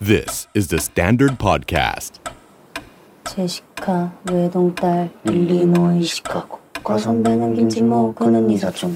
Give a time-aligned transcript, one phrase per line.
[0.00, 2.20] This is the Standard Podcast.
[3.24, 8.94] 제시카 외동딸 일리노이 시카고 과선배는 김치모 그는 이사촌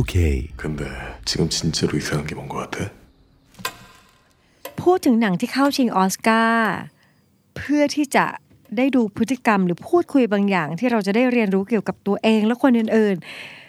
[0.00, 0.48] okay?
[0.56, 0.84] 근데
[1.24, 2.90] 지금 진짜로 이상한 게 뭔 것 같아?
[4.80, 6.74] พูดถึงหนังที่เข้าชิงออสการ์
[7.56, 8.26] เพื่อที่จะ
[8.76, 13.16] ได้ดูพฤติกรรมหรือพูดคุยบางอย่าง ที่เราจะได้เรียนรู้เกี่ยวกับตัวเองและคนอื่น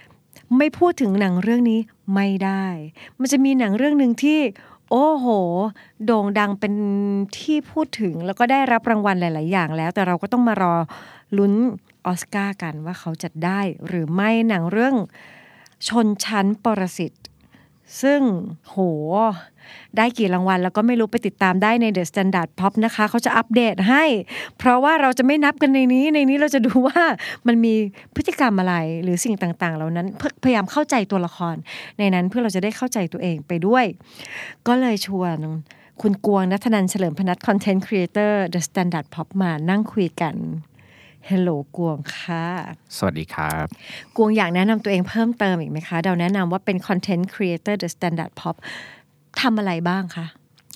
[0.02, 1.80] ๆ ไม่พูดถึงหนังเรื่องนี้
[2.14, 2.66] ไม่ได้
[3.20, 4.40] มันจะมีหนังเรื่องหนึ่งที่
[4.92, 5.26] โอ้โห
[6.06, 6.74] โด่งดังเป็น
[7.40, 10.76] ที่พูดถึงแล้วก็ได้รับรางวัลหลาย ๆ อย่างแล้ว แต่เราก็ต้องมารอ
[11.38, 11.54] ลุ้น
[12.06, 14.96] ออสการ์กันว่าเขาจะได้หรือไม่หนังเรื่อง
[15.89, 17.13] ชนชั้นปรสิต
[18.03, 18.21] ซึ่ง
[18.69, 18.77] โห
[19.97, 24.05] ได้กี่รางวัลแล้วก็ไม่รู้ไปติดตามได้ใน The Standard Pop นะคะ เขาจะอัปเดตให้
[24.59, 27.03] เพราะว่าเราจะไม่นับกันในนี้ ในนี้เราจะดูว่า
[27.47, 27.75] มันมี
[28.15, 31.57] พฤติกรรมอะไรหรือสิ่งต่างๆ เหล่านั้นเพื่อพยายามเข้าใจตัวละคร
[31.99, 33.85] ในนั้นเพื่อเราจะได้เข้าใจตัวเองไปด้วย
[34.67, 35.37] ก็เลยชวน
[36.03, 40.35] คุณกวงนัทนันเฉลิมพนัท content creator The Standard Pop มานั่งคุยกัน
[41.29, 42.47] Hello กวงค่ะ
[42.97, 43.67] สวัสดีครับ
[44.17, 48.57] กวงอยากแนะนำตัวเองเพิ่มเติมอีกไหมคะเดาแนะนำว่าเป็น Content Creator The Standard Pop
[49.41, 50.27] ทำอะไรบ้างคะ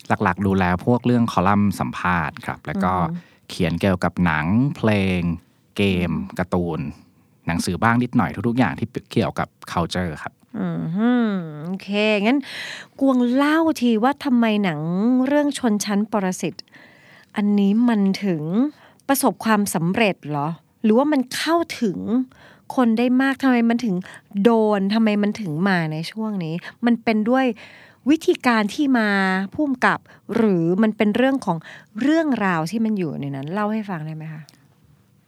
[0.08, 2.92] หลักๆ ดูแลพวกเรื่องคอลัมน์สัมภาษณ์ครับ แล้วก็
[3.48, 5.20] เขียนเกี่ยวกับหนังเพลง
[5.76, 6.80] เกมการ์ตูน
[7.46, 10.68] หนังสือบ้างนิดหน่อยทุกๆ อย่างที่เกี่ยวกับ culture ครับอื
[11.28, 11.30] ม
[11.64, 11.88] โอเค
[12.22, 12.38] งั้น
[13.00, 14.80] กวงเล่าทีว่าทำไมหนัง
[15.26, 16.54] เรื่องชนชั้นปรสิต
[17.36, 18.42] อันนี้มันถึง
[19.08, 20.48] ประสบความสำเร็จเหรอ
[20.84, 21.98] หรือว่ามันเข้าถึง
[22.76, 23.96] คนได้มากทำไมมันถึง
[24.44, 26.54] โดนทำไมมันถึงมาในช่วงนี้
[26.86, 27.46] มันเป็นด้วย
[28.10, 29.08] วิธีการที่มา
[29.54, 30.00] พุ่มกับ
[30.36, 31.56] หรือมันเป็นเรื่องของ
[32.00, 34.42] เรื่องราวที่มันอยู่ในนั้น เล่าให้ฟังได้ไหมคะ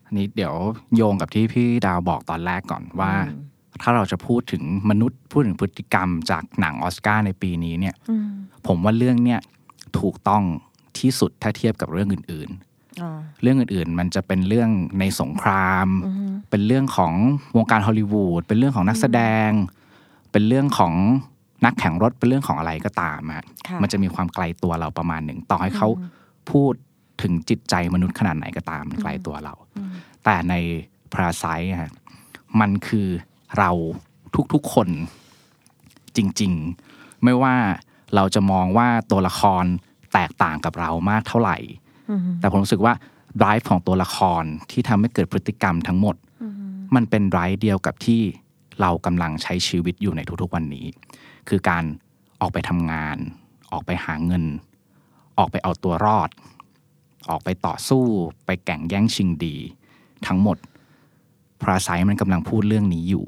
[0.06, 0.54] อันนี้เดี๋ยว
[0.96, 3.12] โยงกับที่พี่ดาวบอกตอนแรกก่อนว่า
[3.82, 7.94] ถ้าเราจะพูดถึงมนุษย์พูดถึงพฤติกรรมจากหนังออสการ์ในปีนี้เนี่ย
[8.66, 9.40] ผมว่าเรื่องเนี้ย
[10.00, 10.42] ถูกต้อง
[10.98, 12.77] ที่สุดถ้าเทียบกับเรื่องอื่นอ๋อๆ
[13.42, 14.70] เรื่องอื่นๆ มันจะเป็นเรื่อง
[15.00, 15.86] ในสงคราม
[16.50, 17.14] เป็นเรื่องของ
[17.56, 19.50] วงการฮอลลีวูดเป็นเรื่องของนักแสดง
[20.32, 20.94] เป็นเรื่องของ
[21.64, 23.44] นักแข่งรถเป็นเรื่องของอะไรก็ตามอะค่ะ
[23.82, 25.88] มันจะมีความไกลตัวเราประมาณหนึ่งต่อให้เขา
[26.50, 26.72] พูด
[27.22, 29.54] ถึงจิตใจมนุษย์ขนาดไหนก็ตามมันไกลตัวเรา
[30.24, 30.54] แต่ใน
[31.12, 31.44] พราไซ
[31.82, 31.92] ฮะ
[32.60, 33.08] มันคือ
[33.58, 33.70] เรา
[34.52, 34.88] ทุกๆคน
[36.16, 36.52] จริง
[36.88, 37.54] ๆ ไม่ว่า
[38.14, 39.64] เราจะมองว่าตัวละคร
[40.14, 41.56] แตกต่างกับเรามากเท่าไหร่
[42.40, 42.94] แต่ผมรู้สึกว่า
[43.42, 46.16] drive ของตัวละครที่ทำให้เกิดพฤติกรรมทั้งหมด
[46.94, 48.20] มันเป็น drive เดียวกับที่
[48.80, 50.86] เรากำลังใช้ชีวิตอยู่ในทุกๆวันนี้
[51.48, 51.84] คือการ
[52.40, 53.16] ออกไปทำงาน
[53.72, 54.44] ออกไปหาเงิน
[55.38, 56.30] ออกไปเอาตัวรอด
[57.30, 58.04] ออกไปต่อสู้
[58.46, 59.56] ไปแข่งแย่งชิงดี
[60.26, 60.56] ทั้งหมด
[61.62, 63.24] Parasite มันกำลังพูดเรื่องนี้อยู่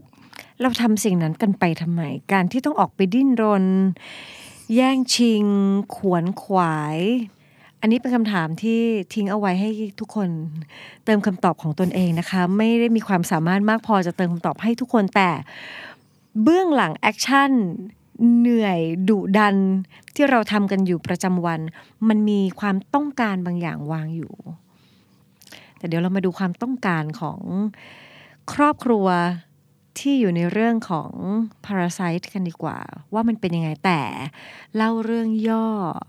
[0.60, 2.02] เราทำสิ่งนั้นกันไปทำไม
[2.32, 3.64] การที่ต้องออกไปดิ้นรน
[4.74, 5.44] แย่งชิง
[5.96, 6.98] ขวนขวาย
[7.80, 8.80] อันนี้เป็นคำถามที่
[9.14, 9.70] ทิ้งเอาไว้ให้
[10.00, 10.28] ทุกคน
[11.04, 15.30] เติมคำตอบของตนเองนะคะ ไม่ได้มีความสามารถมากพอจะเติมคำตอบให้ทุกคนแต่
[16.42, 17.50] เบื้องหลัง action
[18.38, 19.56] เหนื่อยดุดัน
[20.14, 21.60] ที่เราทำกันอยู่ประจำวัน
[22.08, 24.34] มันมีความต้องการบางอย่างวางอยู่
[25.78, 27.40] แต่เดี๋ยวเรามาดูความต้องการของ
[28.52, 29.06] ครอบครัว
[29.98, 31.12] ที่อยู่ในเรื่องของ
[31.64, 32.78] Parasite กันดีกว่า
[33.14, 34.00] ว่ามันเป็นยังไงแต่
[34.76, 35.66] เล่าเรื่องย่อ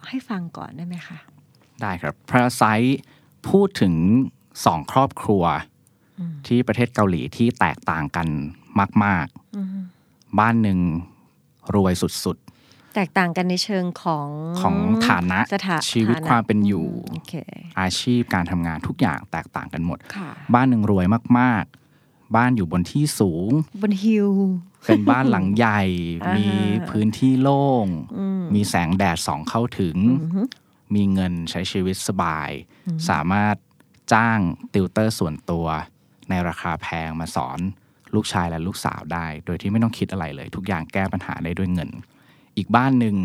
[0.07, 1.19] ให้ฟังก่อนได้ไหมคะ
[1.83, 2.91] ได้ครับ Parasite
[3.49, 3.93] พูดถึง
[4.65, 5.43] สองครอบครัว
[6.47, 8.27] ที่ประเทศเกาหลีที่แตกต่างกัน
[9.03, 9.25] มาก
[9.83, 10.79] ๆ บ้านหนึ่ง
[11.75, 12.37] รวยสุด
[12.95, 14.75] แตกต่างกันในเชิงของๆของ
[15.07, 17.33] ฐานะสถาชีวิตฐนะความเป็นอยู่โอเค
[17.79, 21.05] อาชีพการทำงานทุกอย่างแตกต่างกันหมดค่ะบ้านหนึ่งรวย
[21.39, 21.63] มาก
[21.99, 24.29] ๆ บ้านอยู่บนที่สูง บนฮิล
[24.87, 25.81] เป็นบ้านหลังใหญ่
[26.23, 27.85] อ่ามีมีพื้นที่โล่ง
[28.53, 29.95] มีแสงแดดส่องเข้าถึง
[30.96, 32.49] มีเงินใช้ชีวิตสบาย
[33.09, 33.55] สามารถ
[34.14, 34.40] จ้าง
[34.73, 35.67] ติวเตอร์ส่วนตัว
[36.29, 37.59] ในราคาแพงมาสอน
[38.16, 41.90] ลูกชายและลูกสาวได้ โดยที่ไม่ต้องคิดอะไรเลย ทุกอย่างแก้ปัญหาได้ด้วยเงิน
[42.58, 43.16] อีกบ้านหนึ่ง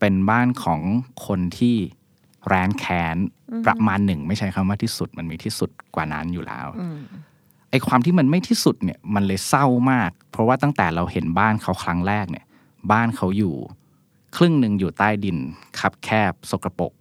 [0.00, 0.80] เป็นบ้านของ
[1.26, 1.76] คนที่
[2.46, 3.16] แร้นแค้น
[3.66, 6.66] ประมาณหนึ่งไม่ใช่คำว่าที่สุดมันมีที่สุดกว่านั้นอยู่แล้ว
[7.70, 12.44] ไอ้ความที่มันไม่ที่สุดเนี่ยมันเลยเศร้ามาก เพราะว่าตั้งแต่เราเห็นบ้านเขาครั้งแรกเนี่ย
[12.92, 13.54] บ้านเขาอยู่
[14.36, 15.38] ครึ่งหนึ่งอยู่ใต้ดิน
[15.78, 16.92] คับแคบสกรปรก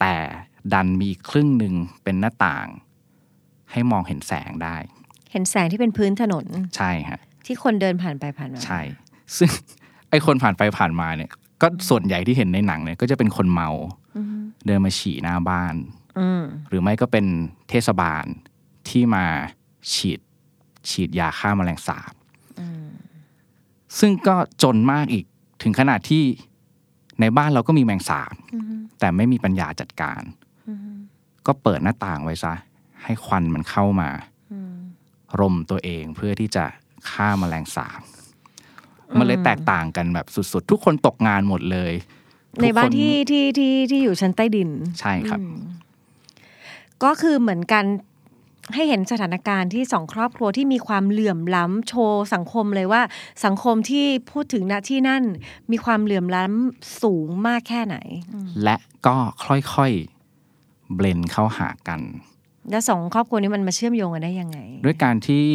[0.00, 0.14] แต่
[0.72, 2.66] ดันมีอีกครึ่งหนึ่งเป็นหน้าต่าง
[3.72, 4.76] ให้มองเห็นแสงได้
[5.32, 6.46] เห็นแสงที่เป็นพื้นถนน
[6.76, 8.80] ใช่ฮะที่คนเดินผ่านไปผ่านมาใช่
[9.36, 9.50] ซึ่ง
[10.10, 11.30] ไอคนผ่านไปผ่านมาเนี่ย
[11.62, 13.70] ก็ส่วนใหญ่ที่เห็นในหนังเนี่ย ก็จะเป็นคนเมา
[14.66, 15.74] เดินมาฉี่หน้าบ้าน
[16.18, 17.26] อืมหรือไม่ก็เป็น
[17.68, 18.24] เทศบาล
[18.88, 19.24] ที่มา
[19.92, 20.20] ฉีด
[20.90, 22.12] ฉีดยาฆ่าแมลงสาบ
[23.98, 25.26] ซึ่งก็จนมากอีก
[25.62, 26.24] ถึงขนาดที่
[27.20, 28.34] ในบ้านเราก็มีแมงสาบ
[29.00, 30.22] แต่ไม่มีปัญญาจัดการ
[31.46, 32.54] ก็เปิดหน้าต่างไว้ซะ
[33.04, 34.10] ให้ควันมันเข้ามา
[35.40, 36.64] รมตัวเองเพื่อที่จะ
[37.10, 38.00] ฆ่าแมลงสาบ
[39.18, 41.92] มันเลยแตกต่างกันแบบสุดๆ ทุกคนตกงานหมดเลย
[42.62, 44.70] ในบ้านทุกคที่ที่ที่ที่อยู่ชั้นใต้ดิน
[45.00, 45.40] ใช่ครับ
[47.04, 47.84] ก็คือเหมือนกัน
[48.74, 53.02] ให้เห็นสถานการณ์ที่สองครอบครัวที่มีความเหลื่อมล้ำโชว์สังคมเลยว่า
[53.44, 55.22] สังคมที่พูดถึงณที่นั่น
[55.70, 57.96] มีความเหลื่อมล้ำสูงมากแค่ไหน
[58.64, 58.76] และ
[59.06, 62.00] ก็ค่อยๆเบลนเข้าหากัน
[62.70, 65.46] แล้วสองครอบครัวนี้มันมาเชื่อมโยงกันได้ยังไง ด้วยการที่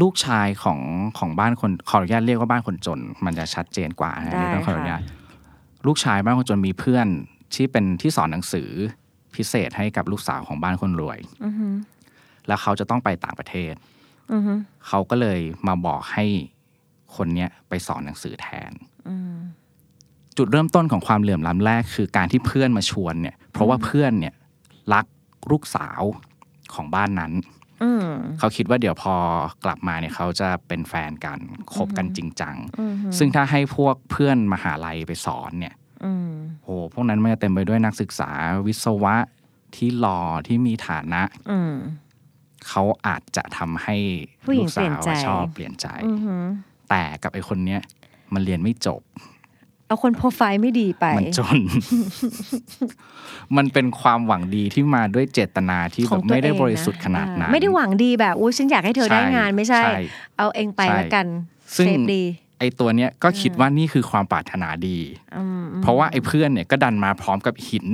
[0.00, 0.80] ลูกชายของ
[1.18, 5.16] ของบ้านคนขออนุญาตเรียกว่าบ้านคนจน มันจะชัดเจนกว่านะได้นี่ต้องขออนุญาตค่ะ
[5.86, 7.06] ลูกชายบ้านคนจนมีเพื่อน
[7.54, 8.70] ที่เป็นที่สอนหนังสือ
[9.38, 11.18] พิเศษให้กับลูกสาวของบ้านคนรวย
[12.46, 13.74] แล้วเขาจะต้องไปต่างประเทศ
[14.32, 14.52] อือฮึ
[14.88, 16.24] เขาก็เลยมาบอกให้
[17.16, 18.72] คนเนี้ยไปสอนหนังสือแทน
[20.36, 24.34] จุดเริ่มต้นของความเหลื่อมล้ำแรกคือการที่เพื่อนมาชวนเนี่ย เพราะว่าเพื่อนเนี่ย
[24.94, 25.06] รัก
[25.50, 26.02] ลูกสาว
[26.74, 27.32] ของบ้านนั้น
[27.82, 28.06] อืม
[28.38, 29.14] เขาคิดว่าเดี๋ยวพอ
[29.64, 31.38] กลับมาเนี่ยเขาจะเป็นแฟนกัน
[31.74, 32.56] คบกันจริงจัง
[33.18, 35.87] ซึ่งถ้าให้พวกเพื่อนมหาลัยไปสอนเนี่ยอืม
[36.64, 38.30] โหพวกนั้นมันจะเต็มไปด้วยนักศึกษา
[38.66, 39.16] วิศวะ
[39.76, 41.74] ที่หล่อที่มีฐานะอืม
[42.68, 43.96] เขาอาจจะทำให้
[44.46, 46.36] ผู้หญิลูงกสาวเปลี่ยนใจชอบเปลี่ยนใจอือฮึ
[46.90, 47.80] แต่กับไอ้คนเนี้ย
[48.34, 49.00] มันเรียนไม่จบ
[49.86, 51.58] เอาคนโปรไฟล์ไม่ดีไป มันจน
[53.56, 59.98] มันเป็นความหวังดีที่มาด้วยเจตนาที่ขแบองบตัวไม่ได้เองบริสุทธิ์นะขนาดนั้นอ่ไม่ได้หวังดีแบบอุ้ยฉันอยากให้เธอได้งานไม่ใช่ใช่
[60.38, 61.26] เอาเองไปใช่แล้วกัน
[61.76, 62.22] ซึ่งเซฟดี
[62.58, 64.98] ไอ้ตัวเนี้ยก็คิดว่านี่คือความปรารถนาดี
[65.36, 67.86] อืมเพราะว่าไอ้เพื่อนเนี่ยก็ดันมาพร้อมกับหิน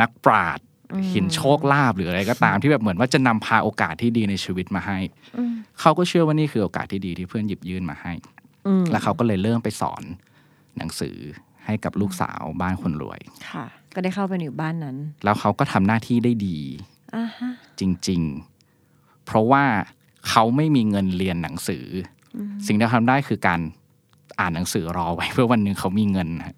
[0.00, 0.58] นักปราด
[1.12, 4.98] หินโชคลาภหรืออะไรก็ตามที่แบบเหมือนว่าจะนำพาโอกาสที่ดีในชีวิตมาให้
[5.80, 8.12] เขาก็เชื่อว่านี่คือโอกาสที่ดีที่เพื่อนหยิบยื่นมาให้
[8.66, 10.02] อืมแล้วเขาก็เลยเริ่มไปสอน
[10.78, 11.16] หนังสือ
[11.66, 13.20] ให้กับลูกสาวบ้านคนรวย
[13.50, 16.58] ค่ะ ก็ได้เข้าไปอยู่บ้านนั้น แล้วเขาก็ทำหน้าที่ได้ดี
[17.16, 17.50] อ่าฮะ
[17.80, 18.20] จริง
[18.74, 19.64] ๆ เพราะว่า
[20.28, 22.13] เขาไม่มีเงินเรียนหนังสืออ
[22.66, 23.60] สิ่งที่เขาทำได้คือการ
[24.40, 26.56] อ่านหนังสือรอไว้เพื่อวันหนึ่งเขามีเงินนะฮะ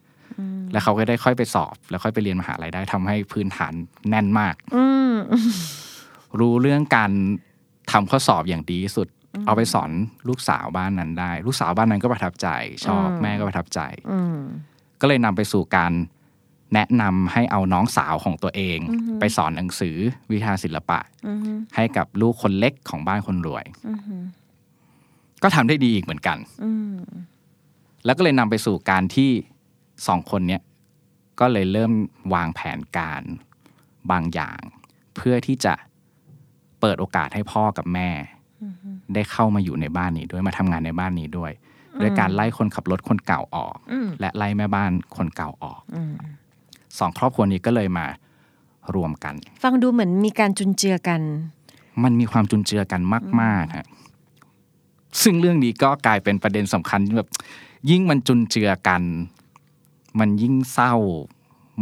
[0.72, 3.72] แล้วเขาก็ได้ค่อยไปสอบ แล้วค่อยไปเรียนมหาลัยได้ทำให้พื้นฐาน
[4.08, 5.14] แน่นมากอืม
[6.40, 7.10] รู้เรื่องการ
[7.92, 9.08] ทำข้อสอบอย่างดีที่สุด
[9.46, 9.90] เอาไปสอน
[10.28, 12.48] ลูกสาวบ้านนั้นได้ ลูกสาวบ้านนั้นก็ประทับใจ
[12.86, 13.80] ชอบแม่ก็ประทับใจ
[14.10, 14.38] อืม
[15.00, 15.92] ก็เลยนำไปสู่การ
[16.74, 18.78] แนะนำให้เอาน้องสาวของตัวเอง
[19.20, 19.96] ไปสอนหนังสือ
[20.32, 20.98] วิชาศิลปะ
[21.76, 23.64] ให้กับลูกคนเล็กของบ้านคนรวย
[25.46, 26.96] ก็ทำได้ดีอีกเหมือนกันอืม
[28.04, 29.30] แล้วก็เลยนำไปสู่การที่
[30.06, 30.62] สองคนเนี้ย
[31.40, 31.92] ก็เลยเริ่ม
[32.34, 33.22] วางแผนการ
[34.10, 34.58] บางอย่าง
[35.16, 35.74] เพื่อที่จะ
[36.80, 38.08] เปิดโอกาสให้พ่อกับแม่
[39.14, 41.52] ได้เข้ามาอยู่ในบ้านนี้ด้วยมาทำงานในบ้านนี้ด้วย
[42.00, 43.76] ด้วยการไล่คนขับรถคนเก่าออก
[44.20, 45.80] และไล่แม่บ้านคนเก่าออก
[46.98, 48.06] สองครอบครัวนี้ก็เลยมา
[48.94, 51.20] รวมกัน ฟังดูเหมือนมีการจุนเจือกัน
[52.04, 53.00] มันมีความจุนเจือกัน
[53.42, 53.86] มากๆฮะ
[55.22, 57.28] ซึ่งเรื่องนี้ก็กลายเป็นประเด็นสำคัญแบบ
[57.90, 59.02] ยิ่งมันจุนเจือกัน
[60.18, 60.94] มันยิ่งเศร้า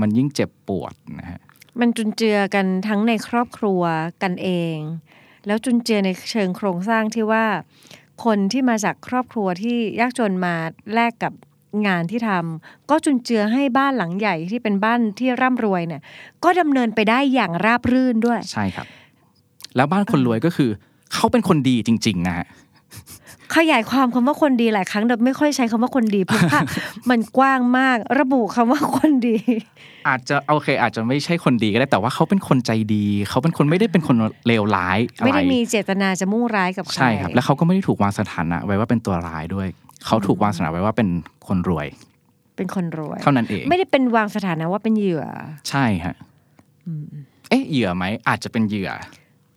[0.01, 1.41] มันยิ่งเจ็บปวดนะฮะ
[1.81, 3.83] มันจุนเจือกันทั้งในครอบครัว
[4.23, 4.77] กันเอง
[5.47, 7.45] แล้วจุนเจือในเชิงโครงสร้างที่ว่า
[8.25, 10.55] คนที่มาจากครอบครัวที่ยากจนมา
[10.95, 11.33] แลกกับ
[11.87, 16.03] งานที่ทำก็จุนเจือให้บ้านหลังใหญ่ที่เป็นบ้านที่ร่ำรวยเนี่ย
[16.45, 18.87] ก็ดำเนินไปได้อย่างราบรื่นด้วย ใช่ครับ
[19.77, 20.71] แล้วบ้านคนรวยก็คือ
[21.13, 22.47] เขาเป็นคนดีจริง ๆ นะฮะ
[23.57, 26.61] ขยายความคำว่าคนดีหลายครั้งแต่ไม่ค่อยใช้คำว่าคนดีเพราะว่า
[27.11, 29.39] มันกว้างมากระบุคำว่าคนดี
[30.09, 39.69] อาจจะโอเค อาจจะไม่ใช่คนดีก็ได้แต่ว่าเขาเป็นคนใจดี เขาเป็นคนไม่ได้เป็นคนเลวร้ายอะไรไม่ได้มีเจตนาจะมุ่งร้ายกับใครใช่ครับ แล้วเขาก็ไม่ได้ถูกวางสถานะไว้ว่าเป็นตัวร้ายด้วย
[40.07, 41.09] เขาถูกวางสถานะไว้ว่าเป็น
[41.49, 41.87] คนรวย
[42.57, 45.25] เป็นคนรวย เท่านั้นเอง ไม่ได้เป็นวางสถานะว่าเป็นเหยื่อ
[45.71, 46.17] ใช่ฮะ
[47.49, 48.91] เอ๊ะเหยื่อไหมอาจจะเป็นเหยื่อ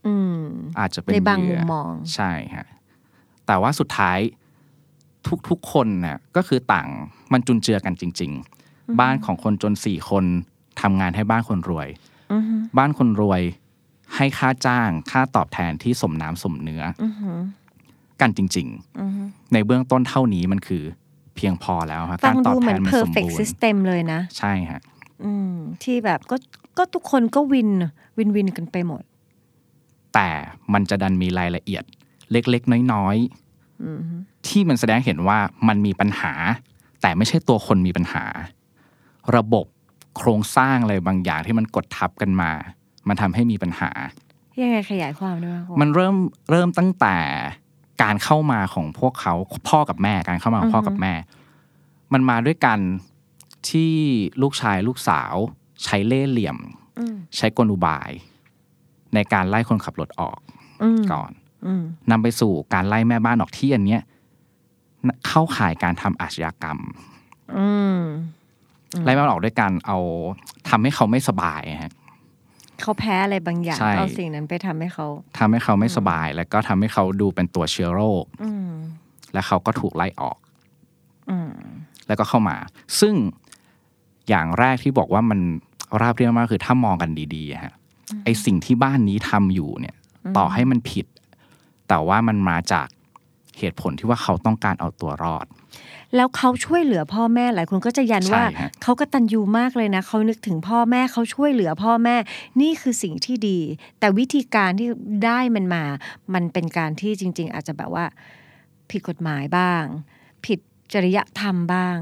[0.08, 0.42] อืม
[0.80, 2.68] อาจจะเป็นในบางเหมุยื่มมอง ใช่ฮะ
[3.48, 4.20] แต่ว่าสุดท้าย
[5.50, 6.88] ทุกๆคนน่ะก็คือต่าง
[7.34, 8.32] มันจุนเจือกันจริง
[8.66, 10.25] ๆ บ้านของคนจนสี่คน
[10.82, 11.88] ทำงานให้บ้านคนรวย
[12.34, 13.42] อือฮึบ้านคนรวย
[14.16, 17.32] ให้ค่าจ้างค่าตอบแทนที่สมน้ำสมเนื้อออือฮึ
[18.22, 18.68] กันจริง
[19.01, 20.84] อือฮึๆในเบื้องต้นเท่านี้มันคือ
[21.36, 24.82] เพียงพอแล้วฮะฟักางรตอดูบเหแทมือนนมันสม perfect บูรณ์ system เลยนะ ใช่ฮะ
[25.24, 26.36] อืมที่แบบก็
[26.77, 27.70] ก็ทุกคนก็วิน
[28.18, 29.04] วินวินกันไปหมด
[30.13, 30.30] แต่
[30.74, 31.84] มันจะดันมีรายละเอียด
[32.31, 33.15] เล็กๆ น้อย
[33.84, 34.01] อืม
[34.48, 36.34] ที่มันแสดงเห็นว่ามันมีปัญหา
[37.01, 38.24] แต่ไม่ใช่ตัวคนมีปัญหา
[39.36, 39.65] ระบบ
[40.17, 42.51] โครงสร้างอะไรบางอย่างที่มันกดทับกันมา
[43.07, 43.91] มันทำให้มีปัญหา
[44.62, 46.15] ยังไงขยายความได้ไหมคะมันเริ่ม
[46.51, 47.17] เริ่มตั้งแต่
[48.03, 49.34] การเข้ามาของพวกเขา
[49.69, 51.13] พ่อกับแม่การเข้ามาของพ่อกับแม่
[52.13, 52.79] มันมาด้วยกัน
[53.69, 53.93] ที่
[54.41, 55.34] ลูกชายลูกสาว
[55.84, 56.57] ใช้เล่ห์เหลี่ยม
[57.00, 58.12] อืมใช้กลอุบาย
[59.13, 60.39] ในการไล่คนขับรถออก
[60.84, 61.47] อืมก่อนอืม
[62.12, 64.02] นำไปสู่การไล่แม่บ้านออกที่อันเนี้ย
[65.28, 66.78] เข้าข่ายการทำอาชญากรรม
[67.58, 68.02] อืม
[69.06, 69.98] ไล่แม่บ้านออกด้วยการเอา
[70.70, 71.94] ทำให้เขาไม่สบายฮะ
[72.82, 75.08] เขาแพ้อะไรบางอย่างใช่เอาสิ่งนั้นไปทำให้เขา
[75.40, 78.72] ทำให้เขาไม่สบาย แล้วก็ทำให้เขาดูเป็นตัวเชื้อโรคอืม
[79.34, 80.38] และเขาก็ถูกไล่ออก
[81.30, 81.52] อืม
[82.08, 82.58] แล้วก็เข้ามา
[83.00, 83.14] ซึ่ง
[84.30, 85.40] อย่างแรกที่บอกว่ามัน
[86.02, 87.74] ราบเรียบมากคือถ้ามองกันดีๆอะฮะ
[88.24, 89.96] ไอสิ่งที่บ้านนี้ทำอยู่เนี่ย
[90.38, 91.06] ต่อให้มันผิด
[91.88, 92.88] แต่ว่ามันมาจาก
[93.58, 95.46] เหตุผลที่ว่าเขาต้องการเอาตัวรอด
[96.15, 102.15] แล้วเขาช่วยเหลือพ่อแม่หลายคนก็จะยันว่าใช่ฮะเขากตัญญูมากเลยนะเขานึกถึงพ่อแม่เขาช่วยเหลือพ่อแม่
[102.62, 103.60] นี่คือสิ่งที่ดี
[104.00, 104.88] แต่วิธีการที่
[105.25, 105.84] ได้มันมา
[106.34, 108.06] มันเป็นการที่จริง ๆ อาจจะแบบว่า
[108.89, 109.84] ผิดกฎหมายบ้าง
[110.46, 110.60] ผิด
[110.94, 111.98] จริยธรรมบ้าง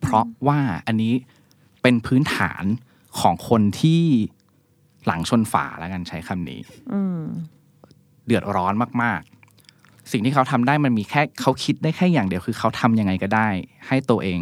[0.00, 1.14] เพราะว่าอันนี้
[1.82, 2.64] เป็นพื้นฐาน
[3.20, 4.02] ของคนที่
[5.06, 6.60] หลังชนฝาแล้วกันใช้คำนี้
[6.92, 7.22] อืม
[8.26, 13.48] เดือดร้อนมากๆ สิ่งที่เขาทำได้มันมีแค่เขาคิดได้แค่อย่างเดียวคือเขาทำยังไงก็ได้
[13.88, 14.40] ให้ตัวเอง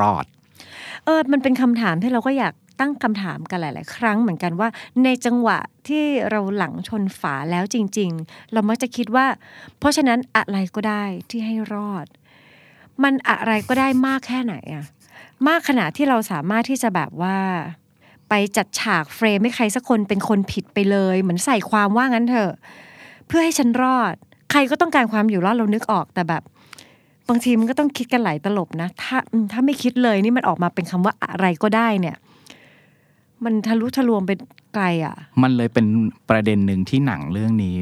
[0.00, 0.24] รอด
[1.04, 4.68] เออมันเป็นคำถามที่เราก็อยากตั้งคำถามกันหลาย ๆ ครั้งเหมือนกันว่า
[5.04, 5.58] ในจังหวะ
[5.88, 9.26] ที่เราหลังชนฝาแล้วจริง ๆ เรามักจะคิดว่า
[9.78, 12.06] เพราะฉะนั้นอะไรก็ได้ที่ให้รอด
[13.02, 14.84] มันอะไรก็ได้มากแค่ไหนอะ
[15.48, 17.36] มากขนาดที่เราสามารถที่จะแบบว่า
[18.28, 22.52] ไปจัดฉากเฟรมให้ใครสักคนเป็นคนผิดไปเลย เหมือนใส่ความว่างั้นเถอะ
[23.26, 24.14] เพื่อให้ฉันรอด
[24.50, 26.42] ใครก็ต้องการความอยู่รอดเรานึกออกแต่แบบ
[27.28, 32.16] บางทีมันก็ต้องคิดกันหลายตลบนะ ถ้าอืมถ้าไม่คิดเลยนี่มันออกมาเป็นคำว่าอะไรก็ได้เนี่ย
[33.44, 34.30] มันทะลุทะลวงไป
[34.74, 35.86] ไกลอะ มันเลยเป็น
[36.30, 37.76] ประเด็นหนึ่งที่หนังเรื่องนี้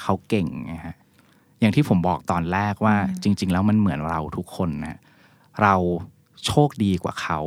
[0.00, 0.96] เขาเก่งไงฮะ
[1.60, 4.96] อย่างที่ผมบอกตอนแรกว่า จริง ๆ แล้วมันเหมือนเราทุกคนนะ
[5.62, 5.74] เรา
[6.46, 7.38] โชคดีกว่าเขา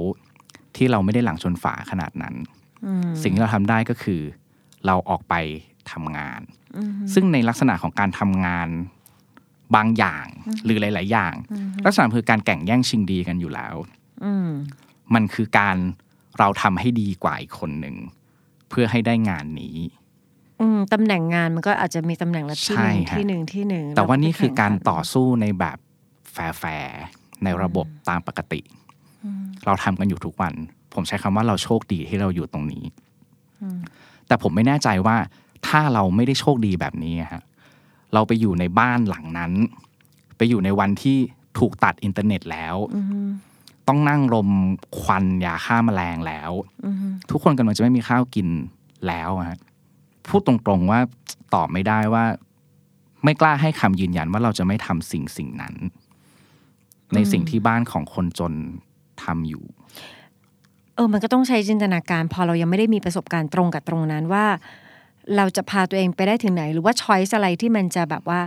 [0.75, 2.35] ที่เราไม่ได้หลังชนฝาขนาดนั้น
[3.23, 4.21] สิ่งที่เราทำได้ก็คือ
[4.85, 5.35] เราออกไป
[5.91, 6.41] ทำงาน
[7.13, 8.69] ซึ่งในลักษณะของการทำงาน
[9.75, 10.25] บางอย่าง
[10.63, 11.33] หรือหลาย ๆ อย่าง
[11.85, 13.75] ลักษณะคือการแข่งแย่งชิงดีกันอยู่แล้ว
[14.25, 14.49] อืม
[15.13, 15.77] มันคือการ
[16.39, 17.95] เราทำให้ดีกว่าอีกคนหนึ่ง
[18.69, 19.77] เพื่อให้ได้งานนี้
[20.61, 25.77] อืมตำแหน่งงานมันก็อาจจะมีตำแหน่งละที่หนึ่งใช่ฮะที่หนึ่งที่หนึ่งแต่ว่านี่เรคือการไปแข่งขันต่อสู้ในแบบ
[26.31, 28.61] แฟร์ๆในระบบตามปกติ
[29.65, 30.53] เราทำกันอยู่ทุกวัน
[30.93, 32.83] ผมใช้คำว่าเราโชคดีที่เราอยู่ตรงนี้
[34.27, 35.17] แต่ผมไม่แน่ใจว่า
[35.67, 37.43] ถ้าเราไม่ได้โชคดีแบบนี้ฮะ
[38.13, 39.51] เราไปอยู่ในบ้านหลังนั้น
[40.37, 41.17] ไปอยู่ในวันที่
[41.59, 42.75] ถูกตัดอินเทอร์เน็ตแล้ว
[43.87, 44.49] ต้องนั่งรม
[44.99, 46.51] ควันยาฆ่าแมลงแล้ว
[47.31, 48.47] ทุกคนกำลังจะไม่มีข้าวกิน
[49.07, 49.59] แล้วอะฮะ
[50.27, 50.99] พูดตรงๆว่า
[51.53, 52.25] ตอบไม่ได้ว่า
[53.23, 55.75] ไม่กล้าให้คำยืนยันว่าเราจะไม่ทำสิ่งสิ่งนั้น
[57.13, 58.53] ในสิ่งที่บ้านของคนจน
[59.23, 59.63] ทำอยู่
[60.95, 64.45] เออ มันก็ต้องใช้จินตนาการ พอเรายังไม่ได้มีประสบการณ์ตรงกับตรงนั้นว่า
[65.37, 68.41] เราจะพาตัวเองไปได้ถึงไหน หรือว่าช้อยส์อะไรที่มันจะแบบว่า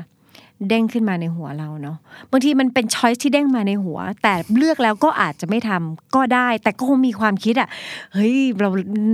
[0.68, 1.96] เด้งขึ้นมาในหัวเราเนาะ
[2.30, 7.68] บางทีมันเป็นช้อยส์ที่เด้งมาในหัว แต่เลือกแล้วก็อาจจะไม่ทำก็ได้ แต่ก็คงมีความคิดอะ
[8.12, 8.68] เฮ้ยเรา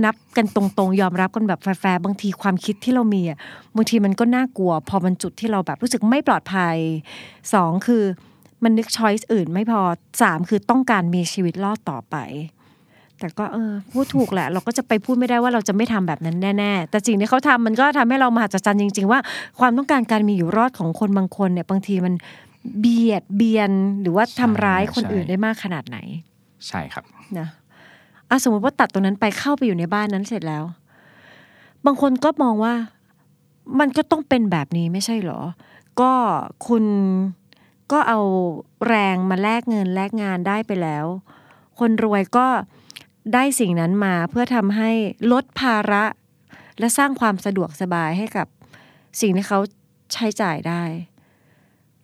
[0.05, 3.37] นับกันตรงๆ ยอมรับกันแบบแฟร์บางทีความคิดที่เรามีอะ
[3.75, 6.75] บางทีมันก็น่ากลัว พอมันจุดที่เราแบบรู้สึกไม่ปลอดภัย
[7.53, 8.03] สองคือ
[8.63, 9.81] มันนึกช้อยส์อื่นไม่พอ
[10.21, 12.15] สามคือต้องการมีชีวิตรอดต่อไป
[13.19, 19.19] แต่ก็เออพูดถูกแหละ เราก็จะไปพูดไม่ได้ว่าเราจะไม่ทำแบบนั้นแน่ๆแต่สิ่งที่เขาทำมันก็ทำให้เรามหัศจรรย์จริง ๆ ว่า
[19.59, 22.13] ความต้องการการมีอยู่รอดของคนบางคนเนี่ยบางทีมัน
[22.79, 23.71] เบียดเบียน
[24.01, 25.97] หรือว่าทำร้ายคนใช่อื่นได้มากขนาดไหน
[26.67, 27.03] ใช่ครับ
[27.39, 27.47] นะ
[28.29, 30.63] อะสมมติว่าตัดตรงนั้นไปเข้าไปอยู่ในบ้านนั้นเสร็จแล้ว
[31.85, 32.73] บางคนก็มองว่า
[33.79, 35.41] มันก็ต้องเป็นแบบนี้ไม่ใช่เหรอ
[36.01, 36.11] ก็
[36.67, 36.83] คุณ
[37.91, 38.19] ก็เอา
[38.87, 41.05] แรงมาแลกเงินแลกงานได้ไปแล้ว
[41.79, 42.47] คนรวยก็
[43.33, 44.91] ได้สิ่งนั้นมาเพื่อทำให้
[45.31, 46.03] ลดภาระ
[46.79, 48.47] และสร้างความสะดวกสบายให้กับ
[49.21, 49.59] สิ่งที่เขา
[50.13, 50.83] ใช้จ่ายได้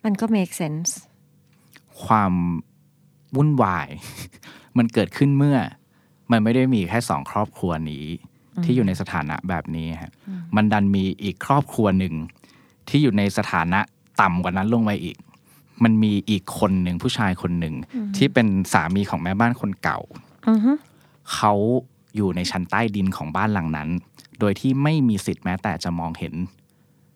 [0.04, 0.90] มันก็ make sense
[2.04, 2.32] ความ
[3.36, 3.88] วุ่นวาย
[4.78, 5.58] มันเกิดขึ้นเมื่อ
[6.30, 8.04] มันไม่ได้มีแค่สองครอบครัวนี้
[8.64, 10.12] ที่อยู่ในสถานะแบบนี้ฮะ
[10.56, 12.14] มันดันมีอีกครอบครัวหนึ่ง
[12.88, 13.80] ที่อยู่ในสถานะ
[14.20, 15.16] ต่ำกว่านั้นลงไปอีก
[15.84, 17.74] มันมีอีกคนหนึ่งผู้ชายคนหนึ่ง
[18.16, 20.00] ที่เป็นสามีของแม่บ้านคนเก่า
[20.48, 20.72] อือฮึ
[21.34, 21.52] เขา
[22.16, 23.88] อยู่ในชั้นใต้ดินของบ้านหลังนั้น
[24.40, 26.34] โดยที่ไม่มีสิทธิ์แม้แต่จะมองเห็น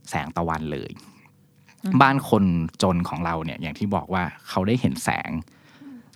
[0.09, 0.91] แสงตะวันเลย
[2.03, 2.45] บ้านคน
[2.83, 5.31] จนของเราเนี่ย อย่างที่บอกว่าเขาได้เห็นแสง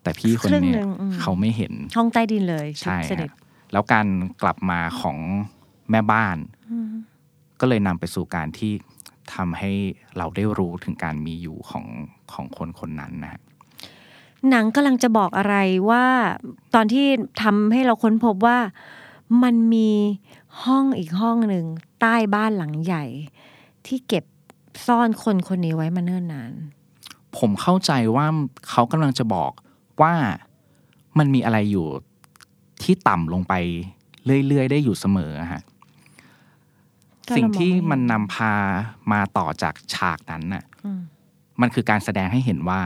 [0.03, 3.39] แต่พี่คนครึ่งเนี้หยนึ่งอืมเขาไม่เห็นห้องใต้ดินเลยใช่เสด็จฮะ
[3.73, 4.07] แล้วการ
[4.43, 5.19] กลับมาของ
[5.91, 6.37] แม่บ้าน
[7.61, 8.73] ก็เลยนำไปสู่การที่
[9.35, 9.73] ทำให้
[10.17, 11.87] เราได้รู้ถึงการมีอยู่ของ
[12.33, 13.41] ของคนคนนั้นนะฮะ
[14.51, 15.57] หนังกำลังจะบอกอะไร
[15.91, 16.05] ว่า
[16.75, 17.07] ตอนที่
[17.43, 18.59] ทำให้เราค้นพบว่า
[19.43, 19.91] มันมี
[20.65, 21.65] ห้องอีกห้องหนึ่ง
[22.01, 23.05] ใต้บ้านหลังใหญ่
[23.87, 24.25] ที่เก็บ
[24.87, 26.53] ซ่อนคนคนนี้ไว้มาเนิ่นนาน
[27.39, 28.27] ผมเข้าใจว่า
[28.71, 29.53] เขากำลังจะบอก
[30.03, 30.15] ว่า
[31.19, 31.87] มันมีอะไรอยู่
[32.83, 33.55] ที่ต่ำลงไป
[34.47, 35.63] เรื่อย ๆ ได้อยู่เสมออะฮะ
[37.29, 38.55] ก็เรามองสิ่งที่ไม่เห็นมันนำพา
[39.13, 41.01] มาต่อจากฉากนั้นน่ะอืม
[41.61, 42.81] มันคือการแสดงให้เห็นว่า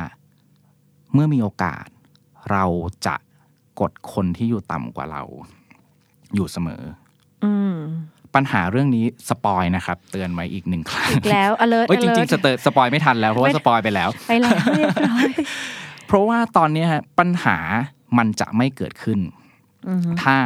[1.12, 1.86] เมื่อมีโอกาส
[2.50, 2.64] เรา
[3.06, 3.14] จะ
[3.80, 5.22] กดคนที่อยู่ต่ำกว่าเรา
[6.34, 6.82] อยู่เสมอ
[7.44, 7.74] อืม
[8.34, 15.28] ปัญหาเรื่องนี้ spoil นะครับ เตือนไว้อีกหนึ่งครั้งอีกแล้ว alert เอ้ยจริง alert ๆสเตอร์ spoil ไม่ทันแล้วเพราะว่าไม่ spoil ไปแล้วไปแล้วเรียบร้อย
[16.06, 17.58] เพราะว่าตอนเนี้ยฮะปัญหา
[18.18, 19.20] มันจะไม่เกิดขึ้น
[19.88, 20.38] อือฮึถ้า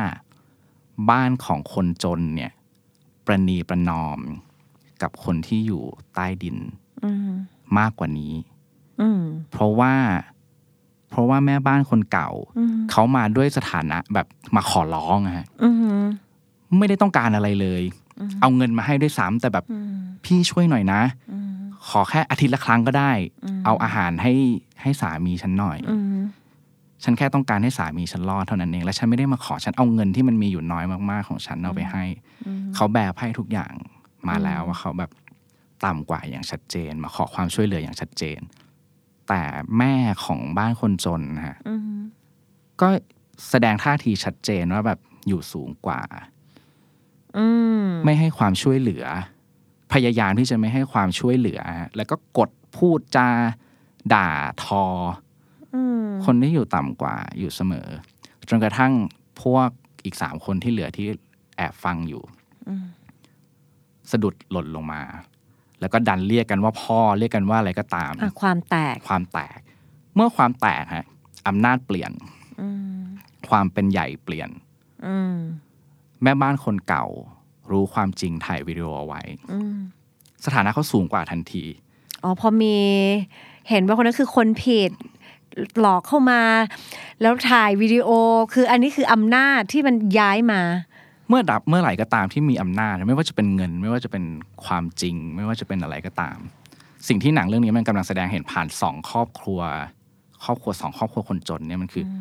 [1.10, 2.52] บ้านของคนจนเนี่ย
[3.26, 4.20] ประนีประนอม
[5.02, 5.82] กับคนที่อยู่
[6.14, 6.56] ใต้ดิน
[7.04, 7.32] อืม
[7.78, 8.34] มากกว่านี้
[9.00, 9.94] อืมเพราะว่า
[11.12, 14.26] เพราะว่าแม่บ้านคนเก่าอืมเขามาด้วยสถานะแบบ
[14.56, 15.68] มาขอร้องอะฮะอื
[16.00, 16.04] ม
[16.78, 17.82] ไม่ได้ต้องการอะไรเลย
[18.40, 21.02] เอาเงินมาให้ด้วยซ้ำแต่แบบอืมพี่ช่วยหน่อยนะ
[21.32, 21.50] อืม
[21.88, 23.12] ขอแค่อาทิตย์ละครั้งก็ได้
[23.44, 24.32] อืมเอาอาหารให้
[24.82, 26.22] ให้สามีฉันหน่อยอืม
[27.04, 32.04] ฉันแค่ต้องการให้สามีฉันรอดเท่านั้นเอง และฉันไม่ได้มาขอฉันเอาเงินที่มันมีอยู่น้อยมากๆของฉันเอาไปให้
[32.74, 33.72] เขาแบบให้ทุกอย่าง
[34.28, 35.10] มาแล้วว่าเขาแบบ
[35.84, 38.40] ต่ำกว่าอย่างชัดเจน มาขอความช่วยเหลืออย่างชัดเจน
[39.28, 39.42] แต่
[39.78, 42.00] แม่ของบ้านคนจนนะฮะอืม
[42.80, 42.88] ก็
[43.48, 44.98] แสดงท่าทีชัดเจนว่าแบบ
[45.28, 46.00] อยู่สูงกว่า
[47.36, 47.46] อื
[47.82, 49.04] มไม่ให้ความช่วยเหลือ
[49.92, 53.28] พยายามที่จะไม่ให้ความช่วยเหลือฮะแล้วก็กดพูดจา
[54.14, 54.28] ด่า
[54.64, 54.84] ทอ
[55.74, 57.88] อืมคนที่อยู่ต่ำกว่าอยู่เสมอ
[58.48, 58.92] จนกระทั่ง
[59.42, 59.68] พวก
[60.04, 61.06] อีกสามคนที่เหลือที่
[61.56, 62.22] แอบฟังอยู่
[64.10, 65.02] สะดุดหล่นลงมา
[65.82, 69.58] แล้วก็ดันเรียกกันว่าพ่อเรียกกันว่าอะไรก็ตามอะความแตกความแตก
[70.14, 71.06] เมื่อความแตกฮะ
[71.48, 72.12] อำนาจเปลี่ยน
[72.60, 73.00] อืม
[73.50, 74.48] ความเป็นใหญ่เปลี่ยน
[75.06, 75.36] อืม
[76.22, 77.06] แม่บ้านคนเก่า
[77.70, 79.76] รู้ความจริงถ่ายวิดีโอเอาไว้อืม
[80.44, 81.64] สถานะเขาสูงกว่าทันที
[82.22, 82.76] อ๋อพอมี
[83.70, 84.90] เห็นว่าคนนั้นคือคนผิด
[85.80, 86.42] หลอกเข้ามา
[87.20, 88.08] แล้วถ่ายวิดีโอ
[88.52, 90.62] คืออันนี้คืออำนาจที่มันย้ายมา
[91.28, 94.24] เมื่อดับเมื่อไหร่ก็ตามที่มีอำนาจ ไม่ว่าจะเป็นเงิน ไม่ว่าจะเป็น
[94.64, 96.36] ความจริง ไม่ว่าจะเป็นอะไรก็ตาม
[97.08, 99.60] สิ่งที่หนังเรื่องนี้มันกำลังแสดงเห็นผ่านสองครอบครัว
[100.44, 102.12] ครอบครัวสองครอบครัวคนจนเนี่ยมันคืออ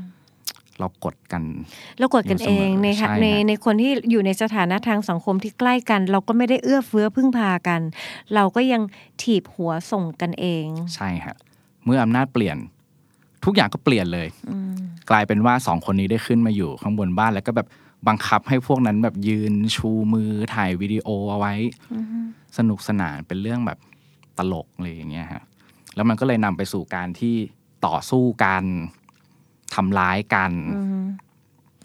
[0.80, 1.44] เรากดกัน
[2.00, 7.82] แล้วกดกันอยู่เอเสมองในค่ะใช่ในฮะในคนที่อยู่ในสถานะทางสังคมที่ใกล้กัน เราก็ไม่ได้เอื้อเฟื้อพึ่งพากัน
[8.36, 8.82] เราก็ยัง
[9.22, 11.36] ถีบหัวส่งกันเอง ใช่ฮะ
[11.86, 12.58] เมื่ออำนาจเปลี่ยน
[13.46, 14.28] ทุกอย่างก็เปลี่ยนเลย
[15.10, 17.68] กลายเป็นว่าสองคนนี้ได้ขึ้นมาอยู่ข้างบนบ้านแล้วก็แบบ
[18.08, 21.54] บังคับให้พวกนั้นแบบยืนชูมือถ่ายวิดีโอเอาไว้
[22.58, 23.80] สนุกสนานเป็นเรื่องแบบ
[24.38, 25.44] ตลกเลยอย่างเงี้ยฮะ
[25.96, 27.36] แล้วมันก็เลยนำไปสู่การที่
[27.86, 28.64] ต่อสู้กัน
[29.76, 30.52] ทำร้ายกัน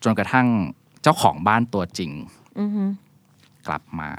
[0.05, 0.49] จนกระทั่ง
[1.03, 2.13] เจ้าของบ้านตัวจริง
[2.61, 2.85] อือฮึ
[3.67, 4.11] กลับมา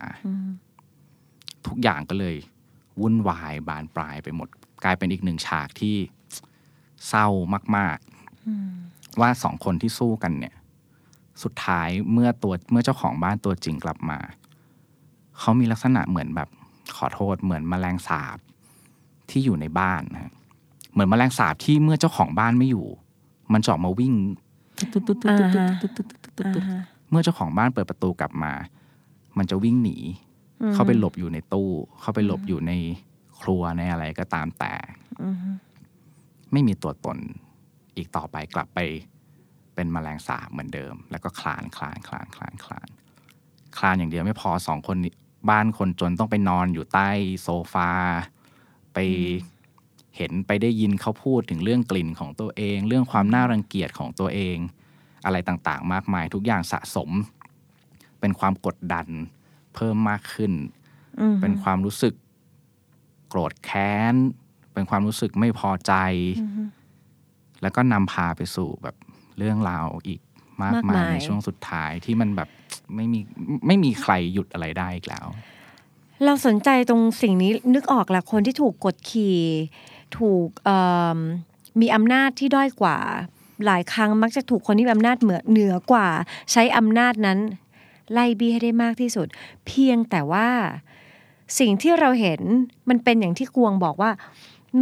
[1.67, 2.35] ทุกอย่างก็เลย
[3.01, 4.49] วุ่นวายบานปลายไปหมด
[4.83, 5.95] กลายเป็นอีกหนึ่งฉากที่
[7.07, 7.27] เศร้า
[7.77, 7.97] มาก
[8.59, 10.55] ๆว่าสองคนที่สู้กันเนี่ย
[11.43, 14.19] สุดท้ายเมื่อตัวเมื่อเจ้าของบ้านตัวจริงกลับมา
[15.39, 16.49] เขามีลักษณะเหมือนแบบ
[16.97, 18.37] ขอโทษเหมือนแมลงสาบ
[19.29, 20.33] ที่อยู่ในบ้านนะฮะ
[20.91, 22.87] เหมือนแมลงสาบที่เมื่อเจ้าของบ้านไม่อยู่
[23.53, 24.13] มันจะออกมาวิ่ง
[25.29, 25.69] อ่าฮะ
[26.45, 28.53] อ่าฮะเมื่อเจ้าของบ้านเปิดประตูกลับมา
[29.37, 29.97] มันจะวิ่งหนี
[30.73, 31.69] เข้าไปหลบอยู่ในตู้
[32.01, 32.71] เข้าไปหลบอยู่ใน
[33.41, 34.73] ครัวในอะไรก็ตามแต่
[36.51, 37.17] ไม่มีตัวตน
[37.97, 38.79] อีกต่อไปกลับไป
[39.77, 42.87] เป็นแมลงสาบเหมือนเดิม แล้วก็คลานคลานคลานคลานคลาน
[43.77, 45.13] คลานอย่างเดียวไม่พอสองคนนี้
[45.49, 47.09] บ้านคนจนต้องไปนอนอยู่ใต้
[47.43, 47.91] โซฟา
[48.93, 48.97] ไป
[50.17, 54.57] เห็นไปได้ยินเขาพูดถึงเรื่องกลิ่นของตัวเอง เรื่องความน่ารังเกียจของตัวเอง
[55.25, 57.09] อะไรต่างๆ มากมายทุกอย่างสะสม
[58.19, 59.07] เป็นความกดดัน
[59.75, 60.53] เพิ่มมากขึ้น
[61.41, 62.13] เป็นความรู้สึก
[63.29, 64.15] โกรธแค้น
[64.73, 65.93] เป็นความรู้สึกไม่พอใจ
[67.61, 68.95] แล้วก็นำพาไปสู่แบบ
[69.37, 70.19] เรื่องราวอีก
[70.63, 72.49] มากมากมามายยในช่วงสุดท้ายที่มันแบบ
[72.95, 73.19] ไม่มี
[73.67, 75.25] ไม่มีใครหยุดอะไรได้อีกแล้ว
[76.25, 79.39] เราสนใจตรงสิ่งนี้นึกออกแหละคนที่ถูกกดขี่
[80.17, 80.79] ถูกเอิ่
[81.15, 81.17] ม
[81.81, 82.97] มีอำนาจที่ด้อยกว่า
[83.65, 86.07] หลายครั้งมักจะถูกคนที่มีอำนาจเหนือเหนือกว่า
[86.51, 87.39] ใช้อำนาจนั้น
[88.13, 89.27] ไล่บี้ให้ได้มากที่สุด
[89.65, 90.49] เพียงแต่ว่า
[91.59, 92.41] สิ่งที่เราเห็น
[92.89, 94.11] มันเป็นอย่างที่กวงบอกว่า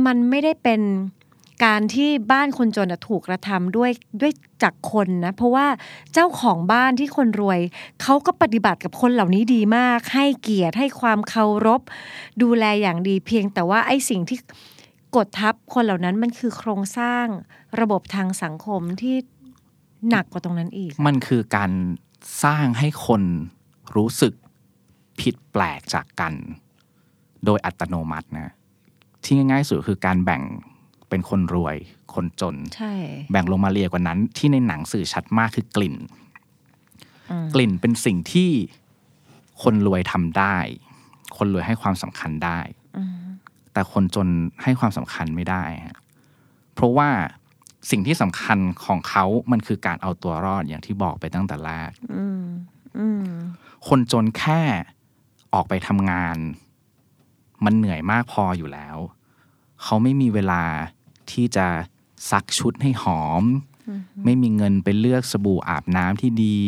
[0.06, 0.82] มันไม่ได้เป็น
[1.63, 3.91] การที่บ้านคนจนถูกกระทำด้วย
[4.22, 4.32] ด้วย
[4.63, 5.68] จากคนนะเพราะว่า
[6.13, 7.60] เจ้าของบ้านที่คนรวย
[8.02, 11.82] เขาก็ปฏิบัติกับคนเหล่านี้ดีมาก ให้เกียรติให้ความเคารพ
[12.41, 14.38] ดูแลอย่างดีเพียงแต่ว่าไอ้สิ่งที่
[15.15, 17.26] กดทับคนเหล่านั้นมันคือโครงสร้าง
[17.80, 19.15] ระบบทางสังคมที่
[20.10, 21.72] หนักกว่าตรงนั้นอีก มันคือการ
[22.44, 23.24] สร้างให้คน
[23.96, 24.34] รู้สึก
[25.20, 26.34] ผิดแปลกจากกัน
[27.46, 28.50] โดยอัตโนมัตินะ
[29.24, 30.41] ที่ง่ายๆสุดคือการแบ่ง
[31.10, 31.76] เป็นคนรวย
[32.13, 32.94] คนจนใช่
[33.32, 35.96] แบ่งลงมาเรียกว่านั้น ที่ในหนังสื่อชัดมากคือกลิ่น
[37.54, 38.52] กลิ่นเป็นสิ่งที่
[39.63, 40.58] คนรวยทำได้
[41.38, 42.60] คนรวยให้ความสำคัญได้
[43.74, 44.28] แต่คนจน
[44.63, 45.98] ให้ความสำคัญไม่ได้ฮะ
[46.74, 47.10] เพราะว่า
[47.91, 51.91] สิ่งที่สำคัญของเขามันคือการเอาตัวรอดอย่างที่บอกไปตั้งแต่แรก
[53.88, 54.62] คนจนแค่
[55.54, 56.38] ออกไปทำงาน
[57.65, 58.98] มันเหนื่อยมากพออยู่แล้ว
[59.84, 60.64] เขาไม่มีเวลา
[61.32, 61.68] ที่จะ
[62.32, 63.44] ซักชุดให้หอม
[64.26, 66.60] ไม่มีเงินไปเลือกสบู่อาบน้ำที่ดี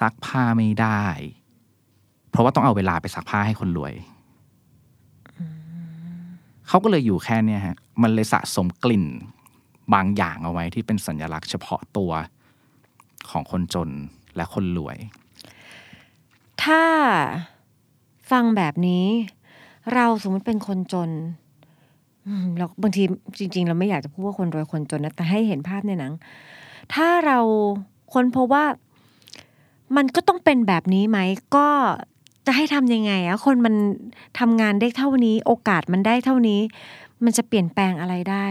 [0.00, 1.02] ซักผ้าไม่ได้
[2.30, 3.94] เพราะว่าต้องเอาเวลาไปซักผ้าให้คนรวย
[6.68, 9.04] เขาก็เลยอยู่แค่เนี้ยฮะ มันเลยสะสมกลิ่น
[9.94, 12.12] บางอย่างเอาไว้ที่เป็นสัญลักษณ์เฉพาะตัว
[13.30, 13.90] ของคนจน
[14.36, 14.96] และคนรวย
[16.62, 16.82] ถ้า
[18.30, 19.06] ฟังแบบนี้
[19.94, 21.45] เราสมมติเป็นคนจนอืม
[22.56, 23.02] เราบางที
[23.38, 26.12] จริง ๆ เราไม่อยากจะพูดว่าคนรวยคนจนนะแต่ให้เห็นภาพในหนัง
[26.94, 27.38] ถ้าเรา
[28.14, 28.64] คนพบว่า
[29.96, 31.18] มันก็ต้องเป็นแบบนี้ไหม
[31.56, 31.68] ก็
[32.46, 33.74] จะให้ทำยังไงอะคนมัน
[34.38, 36.60] ทำงานได้เท่านี้ โอกาสมันได้เท่านี้
[37.24, 38.46] มันจะเปลี่ยนแปลงอะไรได้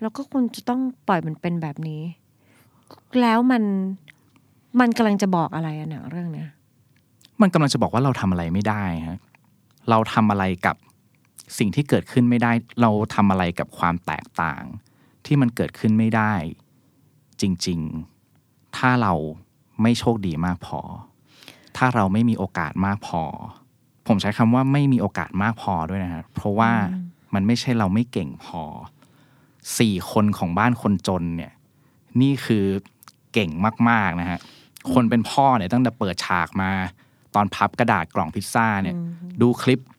[0.00, 2.02] เราก็ควรจะต้องปล่อยมันเป็นแบบนี้
[3.20, 3.62] แล้วมัน
[4.80, 6.48] มันกำลังจะบอกอะไรอะหนังเรื่องเนี้ย
[7.40, 9.18] มันกำลังจะบอกว่าเราทำอะไรไม่ได้ฮะ
[9.90, 10.76] เราทำอะไรกับ
[11.58, 14.62] สิ่งที่เกิดขึ้นไม่ได้ เราทำอะไรกับความแตกต่าง
[15.26, 16.34] ที่มันเกิดขึ้นไม่ได้
[17.40, 17.80] จริง
[18.28, 19.14] ๆ ถ้าเรา
[19.82, 20.80] ไม่โชคดีมากพอ
[21.76, 23.22] ถ้าเราไม่มีโอกาสมากพอ
[24.06, 26.72] ผมใช้คำว่าไม่มีโอกาสมากพอด้วยนะฮะเพราะว่า
[27.34, 28.62] มันไม่ใช่เราไม่เก่งพอ
[29.78, 31.52] สี่คนของบ้านคนจนเนี่ย
[32.20, 32.64] นี่คือ
[33.32, 33.50] เก่ง
[33.88, 34.38] มากๆนะฮะ
[34.92, 36.70] คนเป็นพ่อเนี่ยตั้งแต่เปิดฉากมา
[37.34, 38.96] ตอนพับกระดาษกล่องพิซซ่าเนี่ย
[39.40, 39.97] ดูคลิปปึ๊บ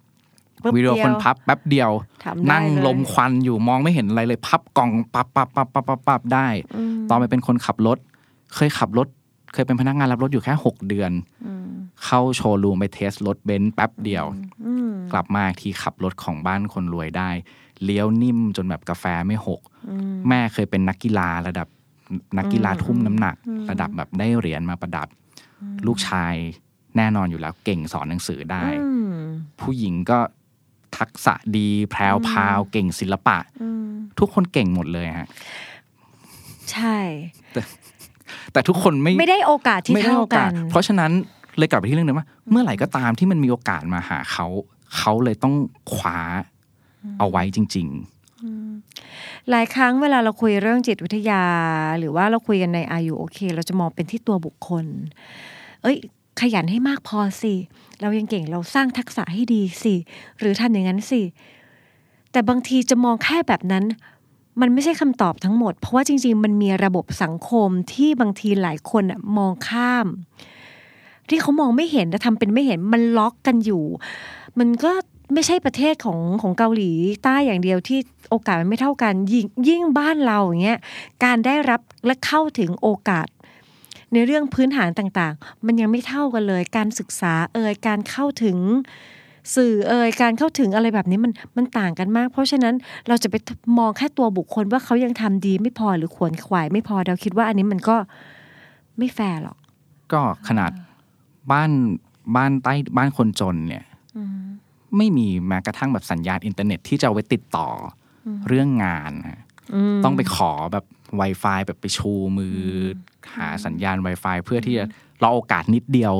[0.76, 1.92] วิดีโอเดียวคนพับแป๊บเดียว
[2.26, 6.48] ทำได้นั่งเลยลมควันอยู่มองไม่เห็นอะไรเลย พับกล่องปับปับปับปับปับปับได้
[7.10, 7.98] ตอนไปเป็นคนขับรถ
[8.56, 9.08] เคยขับรถ
[9.54, 11.12] เคยเป็นพนักงานรับรถอยู่แค่หกเดือน
[12.06, 14.26] เข้าโชว์รูมไปเทสรถเบนซ์แป๊บเดียว
[15.12, 17.30] กลับมาอีกทีขับรถของบ้านคนรวยได้
[17.84, 19.62] เลี้ยวนิ่มจนแบบกาแฟไม่หก
[20.28, 21.68] แม่เคยเป็นนักกีฬาระดับ
[22.38, 23.36] นักกีฬาทุ่มน้ำหนัก
[23.70, 25.08] ระดับแบบได้เหรียญมาประดับ
[25.88, 26.34] ลูกชาย
[26.98, 29.14] แน่นอนอยู่แล้วเก่งสอนหนังสือได้อืม
[29.62, 30.20] ผู้หญิงก็
[30.98, 33.38] ทักษะดี แพรวพราวเก่งศิลปะ
[34.20, 35.28] ทุกคนเก่งหมดเลยฮะ
[36.72, 36.98] ใช่
[38.54, 41.12] แต่ทุกคนไม่ไม่ได้โอกาสที่ไม่ได้เท่าโอกากัสนเพราะฉะนั้น
[41.58, 44.48] เลยกลับไปที่เรื่องเดิมว่า เมื่อไหร่ก็ตามที่มันมีโอกาสมาหาเขา
[44.98, 45.54] เขาเลยต้อง
[45.94, 46.20] คว้า
[47.20, 47.90] เอาไว้จริง
[49.50, 51.44] หลายครั้งเวลาเราคุยเรื่องจิตวิทยา
[52.00, 54.86] หรือว่าเราคุยกันในอายุโอเค เราจะมองเป็นที่ตัวบุคคล
[55.82, 55.98] เอ้ย
[56.42, 57.54] ขยันให้มากพอสิ
[58.02, 59.96] เรายังเก่งเราสร้างทักษะให้ดีสิ
[60.40, 61.22] หรือทำอย่างนั้นสิ
[62.32, 63.86] แต่บางทีจะมองแค่แบบนั้น
[64.62, 69.04] มันไม่ใช่คำตอบทั้งหมด เพราะว่าจริง ๆ มันมีระบบสังคมที่บางทีหลายคน
[69.38, 70.08] มองข้าม
[71.30, 73.84] ที่เขามองไม่เห็นและทำเป็นไม่เห็นมันล็อกกันอยู่
[74.60, 74.92] มันก็
[75.34, 76.92] ไม่ใช่ประเทศของของเกาหลี
[77.24, 78.00] ใต้อย่างเดียวที่
[78.30, 80.80] โอกาสมันไม่เท่ากัน ยิ่งยิ่งบ้านเราอย่างเงี้ย
[81.24, 83.28] การได้รับและเข้าถึงโอกาส
[84.14, 88.58] ในเรื่องพื้นฐานต่างๆ มันยังไม่เท่ากันเลย การศึกษาเอ่ยการเข้าถึง
[89.56, 92.76] สื่อเอ่ยการเข้าถึงอะไรแบบนี้มันมันต่างกันมาก เพราะฉะนั้น
[93.08, 93.36] เราจะไป
[93.78, 97.98] มองแค่ตัวบุคคลว่าเขายังทำดีไม่พอหรือขวนขวายไม่พอเราคิดว่าอันนี้มันก็
[98.98, 100.72] ไม่แฟร์หรอกๆก็ขนาด
[101.52, 101.72] บ้าน
[102.36, 103.84] บ้านใต้บ้านคนจนเนี่ย
[104.98, 107.70] ไม่มีแม้กระทั่งแบบสัญญาณอินเทอร์เน็ตที่จะเอาไว้ติดต่อ
[108.26, 109.42] อเรื่องงานฮะ
[110.04, 110.86] ต้องไปขอแบบ
[111.22, 112.62] Wi-Fi แบบไปชูมืออ
[113.36, 114.86] หาสัญญาณ Wi-Fi เพื่อที่จะ
[115.22, 116.14] รอโอกาสนิดเดียว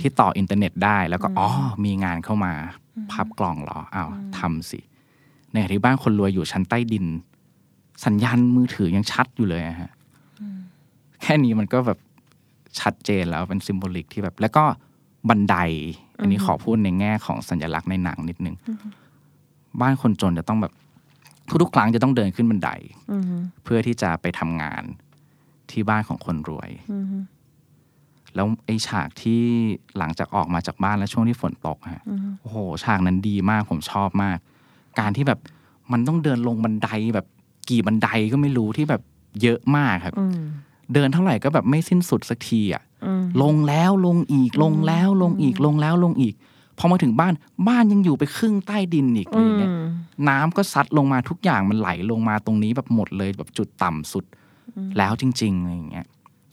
[0.00, 1.48] ที่ต่ออินเทอร์เน็ตได้แล้วก็อ๋อ
[1.84, 2.52] มีงานเข้ามา
[3.12, 4.80] พับกล่องเหรออ้าวทำสิ
[5.50, 7.06] ในขณะที่บ้านคนรวยอยู่ชั้นใต้ดิน
[8.06, 9.90] สัญญาณมือถือยังชัดอยู่เลยอะฮะ
[11.22, 11.98] แค่นี้มันก็แบบ
[12.80, 14.64] ชัดเจนแล้วเป็นซิมโบลิกที่แบบ แล้วก็
[15.28, 15.56] บันได
[16.20, 18.56] อันนี้ขอพูดในแง่ของสัญลักษณ์ในหนังนิดนึง
[19.80, 20.72] บ้านคนจนจะต้องแบบ
[21.62, 22.70] ทุกๆ ครั้งจะต้องเดินขึ้นบันได
[23.64, 24.82] เพื่อที่จะไปทำงาน
[25.70, 26.70] ที่บ้านของคนรวย
[28.34, 29.42] แล้วไอ้ฉากที่
[29.98, 32.02] หลังจากออกมาจากบ้านแล้วช่วงที่ฝนตกฮะ
[32.40, 34.38] โอ้โห ฉากนั้นดีมากผมชอบมาก
[35.00, 35.40] การที่แบบ
[35.92, 37.26] มันต้องเดินลงบันไดแบบ
[37.70, 39.02] กี่บันไดก็ไม่รู้ที่แบบ
[39.42, 40.40] เยอะมากครับอืม
[40.94, 46.34] เดินเท่าไหร่ก็แบบไม่สิ้นสุดสักทีอะอืมลงแล้วลงอีกลงแล้วลงอีกลงแล้วลงอีก
[46.78, 47.32] พอมาถึงบ้าน
[47.68, 49.72] บ้านยังอยู่ไปครึ่งใต้ดินอีกอะไรเงี้ย
[50.28, 54.24] น้ำก็ซัดลงมาทุกอย่างมันไหลลงมาตรงนี้แบบหมดเลยแบบจุดต่ำสุด
[54.98, 56.06] แล้วจริงๆอะไรอย่างเงี้ย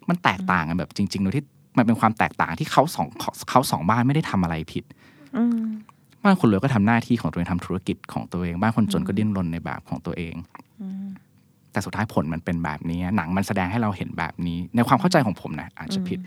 [0.09, 1.43] มันแตกต่างกันแบบจริงๆโดยที่
[1.77, 3.07] มันเป็นความแตกต่างที่เขาสอง
[3.49, 4.83] เขาสองบ้านไม่ได้ทำอะไรผิด
[5.37, 5.65] อืม
[6.23, 10.35] บ้านคนรวยก็ทำหน้าที่ของตัวเองทำธุรกิจของตัวเองบ้านคนจนก็ดิ้นรนในแบบของตัวเอง
[11.71, 16.19] แต่สุดท้ายผลมันเป็นแบบนี้ หนังมันแสดงให้เราเห็นแบบนี้ ในความเข้าใจของผมนะอาจจะผิด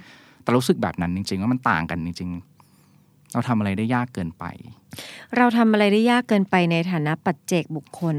[0.42, 2.57] แต่รู้สึกแบบนั้นจริง ๆ ว่ามันต่างกันจริงๆ
[3.32, 4.44] เราทำอะไรได้ยากเกินไป
[5.36, 8.16] เราทำอะไรได้ยากเกินไปในฐานะปัจเจกบุคคล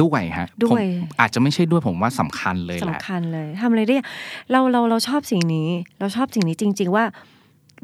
[0.00, 3.96] ด้วยฮะด้วยผมอาจจะไม่ใช่ด้วยผมว่าสำคัญเลยแหละสำคัญเลยทำอะไรได้
[4.50, 7.04] เราเราเราชอบสิ่งนี้ เราชอบสิ่งนี้จริง ๆ ว่า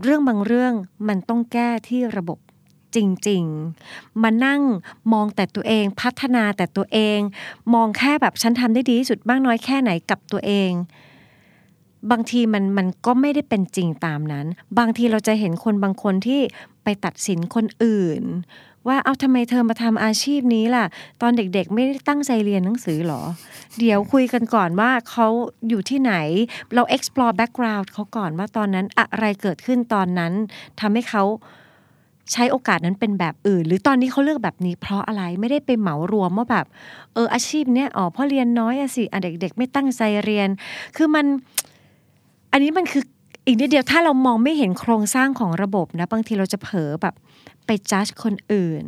[0.02, 0.72] เรื่องบางเรื่อง
[1.08, 2.38] มันต้องแก้ที่ระบบ
[2.96, 2.98] จ
[3.28, 3.42] ริง
[3.82, 4.62] ๆ มานั่ง
[5.12, 7.18] มองแต่ตัวเองพัฒนาแต่ตัวเอง
[7.74, 10.70] มองแค่แบบฉันทำได้ดีที่สุดมากน้อยแค่ไหนกับตัวเอง
[12.10, 14.46] บางทีมันมันก็ไม่ได้เป็นจริงตามนั้น
[14.78, 16.40] บางทีเราจะเห็นคนบางคนที่
[16.84, 18.22] ไปตัดสินคนอื่น
[18.88, 20.84] ว่าเอาทำไมเธอมาทำอาชีพนี้ล่ะ
[21.22, 23.22] ตอนเด็กๆ ไม่ได้ตั้งใจเรียนหนังสือหรอ
[23.78, 25.26] เดี๋ยวคุยกันก่อนว่าเขา
[25.68, 26.12] อยู่ที่ไหน
[26.74, 30.32] เรา explore background เขาก่อนว่าตอนนั้นอะไรเกิดขึ้นตอนนั้น
[30.80, 31.24] ทำให้เขา
[32.32, 36.66] ใช้โอกาสนั้นเป็นแบบอื่น หรือตอนนี้เขาเลือกแบบนี้เพราะอะไรไม่ได้ไปเหมารวมว่าแบบ
[37.14, 40.48] เอออาชีพเนี้ยอ๋อเพราะเรียนน้อยอะสิอะเด็ก ๆ ไม่ตั้งใจเรียน
[40.96, 41.26] คือมัน
[42.52, 43.04] อันนี้มันคือ
[43.46, 47.14] อีกนิดเดียวถ้าเรามองไม่เห็นโครงสร้างของระบบนะบางทีเราจะเผลอแบบ
[47.66, 48.84] ไปจัดคนอื่น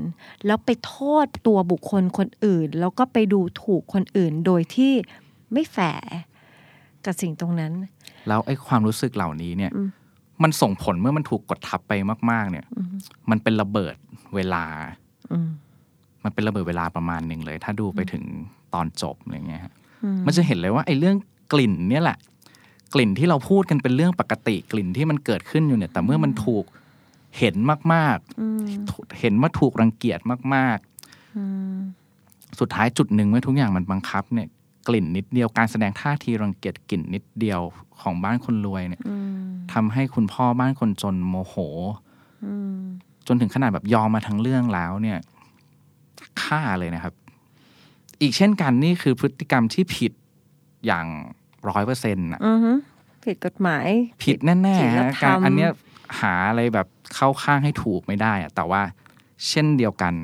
[0.47, 4.93] แล้วไปโทษตัวบุคคลคนอื่น แล้วก็ไปดูถูกคนอื่นโดยที่
[5.53, 6.07] ไม่แฝง
[7.05, 7.73] กับสิ่งตรงนั้น
[8.29, 9.73] แล้วไอ้ความรู้สึกเหล่านี้เนี่ย
[10.43, 11.93] มันส่งผลเมื่อมันถูกกดทับไป
[12.31, 12.67] มาก ๆ เนี่ย
[13.31, 13.95] มันเป็นระเบิด
[14.35, 14.65] เวลา
[15.33, 15.51] อืม
[16.25, 18.25] มันเป็นระเบิดเวลาประมาณหนึ่งเลย ถ้าดูไปถึง
[18.75, 19.73] ตอนจบอะไรเงี้ยฮะ
[20.27, 21.17] มันจะเห็นเลยว่าไอ้เรื่อง
[21.53, 22.19] กลิ่นเนี่ยแหละ
[22.95, 26.65] กลิ่นที่เราพูดกันเป็นเรื่องปกติกลิ่นที่มันเกิดขึ้นอยู่เนี่ย แต่เมื่อมันถูก
[27.39, 27.57] เห็น
[27.93, 30.21] มากๆถูกเห็นว่าถูกรังเกียจ
[30.55, 34.49] มากๆสุดท้ายจุดหนึ่งเมื่อทุกอย่างมันบังคับเนี่ย
[34.89, 37.61] กลิ่นนิดเดียวการแสดงท่าทีรังเกียจกลิ่นนิดเดียว
[38.01, 39.03] ของบ้านคนรวยเนี่ย
[39.73, 41.55] ทำให้คุณพ่อบ้านคนจนโมโห
[43.27, 45.19] จนถึงขนาดแบบยอมมาทั้งเรื่องแล้วเนี่ย
[46.43, 47.15] ฆ่าเลยนะครับ
[48.21, 50.13] อีกเช่นกันนี่คือพฤติกรรมที่ผิด
[50.87, 51.07] อย่าง
[51.69, 52.73] ร้อยเปอร์เซ็นต์ะอือฮึ
[53.25, 53.87] ผิดกฎหมาย
[54.25, 55.71] ผิดแน่ศีลๆฮะธรรมการอันเนี้ย
[56.21, 58.83] หาอะไรแบบเข้าข้างให้ถูกไม่ได้อะแต่ว่า
[59.49, 60.15] เช่นเดียวกัน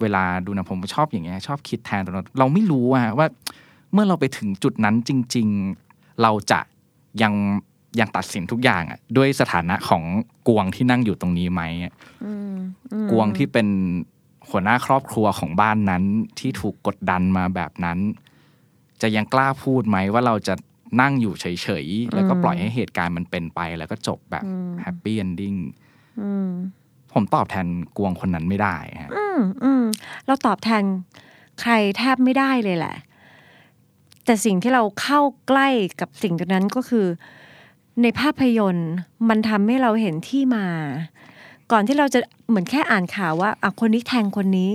[0.00, 3.26] เวลาดูหนะผมชอบอย่างเงี้ยชอบคิดแทนตัวเราเราไม่รู้อะว่า
[3.92, 5.48] เมื่อเราไปถึงจุดนั้นจริง
[5.84, 6.60] ๆ เราจะ
[7.22, 7.34] ยัง
[8.00, 10.02] ยังตัดสินทุกอย่างอะด้วยสถานะของ
[10.48, 11.92] กวงที่นั่งอยู่ตรงนี้ไหมอะ
[13.10, 13.68] กวงที่เป็น
[14.50, 16.02] หัวหน้าครอบครัวของบ้านนั้น
[16.38, 17.98] ที่ถูกกดดันมาแบบนั้น
[19.02, 20.54] จะยังกล้าพูดไหมว่าเราจะ
[21.00, 21.46] นั่งอยู่เฉ
[21.84, 24.44] ยๆ แล้วก็ปล่อยให้เหตุการณ์มันเป็นไป แล้วก็จบแบบ
[24.82, 25.54] แฮปปี้เอนดิ้ง
[27.12, 29.84] ผมตอบแทนกวงคนนั้นไม่ได้ฮะอืมอืม
[30.26, 30.82] เราตอบแทน
[31.60, 32.96] ใครแทบไม่ได้เลยแหละ
[34.24, 35.68] แต่สิ่งที่เราเข้าใกล้
[36.00, 37.06] กับสิ่งตรงนั้นก็คือ
[38.02, 38.92] ในภาพยนตร์
[39.28, 40.66] มันทำให้เราเห็นที่มา
[41.72, 44.70] ก่อนที่เราจะเหมือนแค่อ่านข่าวว่าอะคนนี้แทงคนนี้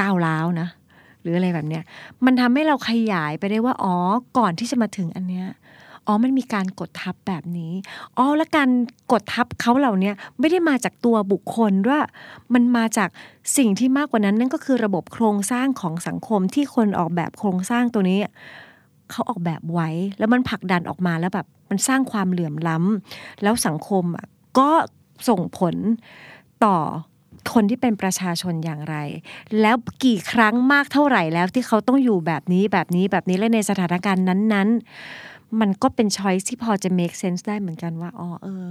[0.00, 0.68] ก้าวร้าวนะ
[1.24, 1.82] หรืออะไรแบบเนี้ย
[2.24, 3.94] มันทำให้เราขยายไปได้ว่าอ๋อ
[4.38, 5.46] ก่อนที่จะมาถึงอันเนี้ย
[6.06, 7.72] อ๋อ มันมีการกดทับแบบนี้
[8.18, 8.68] อ๋อ แล้วการ
[9.12, 10.10] กดทับเขาเหล่านี้
[10.40, 12.00] ไม่ได้มาจากตัวบุคคลด้วย
[12.54, 13.08] มันมาจาก
[13.56, 18.18] สิ่งที่มากกว่านั้นนั่นก็คือระบบโครงสร้างของสังคมที่คนออกแบบโครงสร้างตัวนี้
[19.10, 24.26] เขาออกแบบไว้ แล้วมันผลักดันออกมาแล้วแบบมันสร้างความเหลื่อมล้ำแล้วสังคมอะ
[24.58, 24.70] ก็
[25.28, 25.74] ส่งผล
[26.64, 26.76] ต่อ
[27.52, 28.96] คนที่เป็นประชาชนอย่างไร
[29.60, 38.68] แล้วกี่ครั้งมากเท่าไหร่แล้วที่เขาต้องอยู่แบบนี้แบบนี้แบบนี้และในสถานการณ์นั้น ๆมันก็เป็น choice ที่พอจะ make sense ได้เหมือนกันว่าอ๋อเออ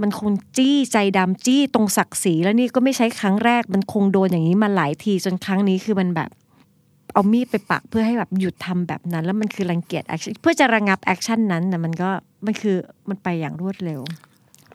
[0.00, 6.30] มันคงจี้ใจดำจี้ตรงศักดิ์ศรีแล้วนี่ก็ไม่ใช่ครั้งแรก มันคงโดนอย่างนี้มาหลายทีจนครั้งนี้คือมันแบบ
[7.12, 12.10] เอามีดไปปักเพื่อให้แบบหยุดทำแบบนั้น แล้วมันคือรังเกียจ action เพื่อจะระงับ action นั้นนะมันก็
[12.46, 12.76] มันคือ
[13.08, 14.00] มันไปอย่างรวดเร็ว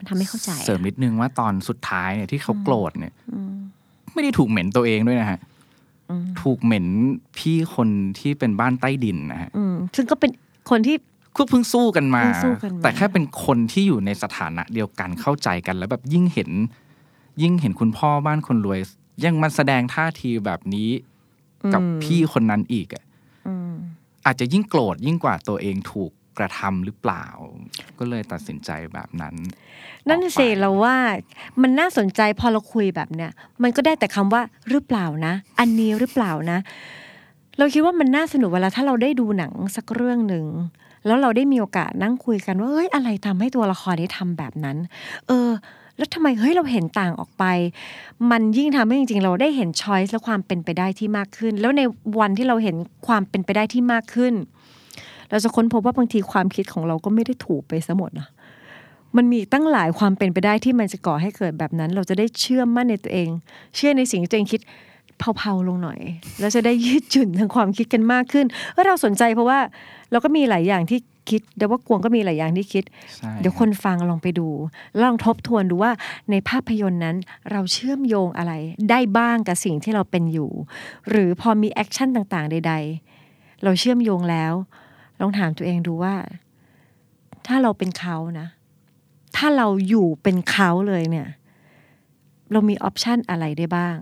[0.07, 3.13] ทำให้เข้าใจ เสริมนิดนึงว่าตอนสุดท้ายเนี่ยที่เขาโกรธเนี่ย
[4.13, 5.39] ไม่ได้ถูกเหม็นตัวเองด้วยนะฮะ
[6.41, 6.85] ถูกเหม็น
[7.37, 7.89] พี่คน
[8.19, 10.31] ที่เป็นบ้านใต้ดินนะฮะอืมซึ่งก็เป็น
[10.69, 10.95] คนที่
[11.37, 16.51] ก็เพิ่งสู้กันมาเพิ่งสู้กันมา แต่แค่เป็นคนที่อยู่ในสถานะเดียวกันเข้าใจกันแล้วแบบยิ่งเห็น
[17.41, 18.79] ยิ่งเห็นคุณพ่อบ้านคนรวย
[19.23, 20.89] ยังมันแสดงท่าทีแบบนี้
[21.73, 23.03] กับพี่คนนั้นอีกอะ
[24.25, 27.25] อาจจะยิ่งโกรธยิ่งกว่าตัวเองถูก กระทำหรือเปล่า
[27.99, 29.35] ก็เลยตัดสินใจแบบนั้น
[30.07, 30.95] นั่นออกไปสิเราว่า
[31.61, 33.31] มันน่าสนใจพอเราคุยแบบเนี้ย
[33.63, 36.59] มันก็ได้แต่คำว่าหรือเปล่านะ อันนี้หรือเปล่านะ
[37.57, 40.45] เราคิดว่ามันน่าสนุกเวลาถ้าเราได้ดูหนังสักเรื่องหนึ่ง
[41.05, 44.77] แล้วเราได้มีโอกาสนั่งคุยกันว่าเอ้ยอะไรทำให้ตัวละครนี้ทำแบบนั้น
[45.27, 45.49] เออ
[45.97, 47.43] แล้วทำไมเฮ้ยเราเห็นต่างออกไป
[48.31, 51.81] มันยิ่งทำให้จริง ๆ เราได้เห็นช้อยส์และความเป็นไปได้ที่มากขึ้น แล้วใน
[52.19, 52.75] วันที่เราเห็น
[53.07, 54.33] ความเป็นไปได้ที่มากขึ้น
[55.33, 58.27] เราจะค้นพบว่าบางทีความคิดของเราก็ไม่ได้ถูกไปซะหมดนะ
[59.17, 63.29] มันมีตั้งหลายความเป็นไปได้ที่มันจะก่อให้เกิดแบบนั้น เราจะได้เชื่อมั่นในตัวเอง
[63.75, 64.61] เชื่อในสิ่งที่ตัวเองคิด
[65.37, 65.99] เผาๆลงหน่อย
[66.39, 69.59] แล้วจะได้ยืดหยุ่นทางความคิดกันมากขึ้นเออเราสนใจเพราะว่า
[70.11, 72.83] เราก็มีหลายอย่างที่คิดเดี๋ยวว่ากวงก็มีหลายอย่างที่คิด
[73.17, 74.47] ใช่เดี๋ยวคนฟังลองไปดู
[74.91, 75.91] แล้วลองทบทวนดูว่า
[76.31, 77.15] ในภาพยนตร์นั้น
[77.51, 78.53] เราเชื่อมโยงอะไร
[78.89, 80.51] ได้บ้างกับสิ่งที่เราเป็นอยู่
[81.09, 82.73] หรือพอมี action ต่างๆ ใด
[83.17, 84.53] ๆ เราเชื่อมโยงแล้ว
[85.19, 86.15] ลองถามตัวเองดูว่า
[87.47, 88.47] ถ้าเราเป็นเขานะ
[89.37, 91.29] ถ้าเราอยู่เป็นเขาเลยเนี่ย
[92.51, 93.97] เรามี option อะไรได้บ้าง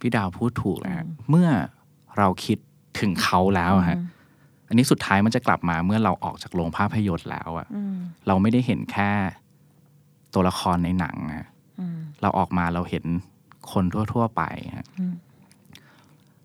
[0.00, 1.48] พี่ดาวพูดถูกแล้วฮะเมื่อ
[2.18, 2.58] เราคิด
[3.00, 3.98] ถึงเขาแล้วอะฮะ
[4.68, 7.66] อันนี้สุดท้ายมันจะกลับมาเมื่อเราออกจากโรงภาพยนตร์แล้วอะ
[8.26, 9.10] เราไม่ได้เห็นแค่
[10.34, 11.46] ตัวละครในหนังอะ
[12.22, 13.04] เราออกมาเราเห็น
[13.72, 14.42] คนทั่ว ๆ ไป
[14.76, 14.86] ฮะ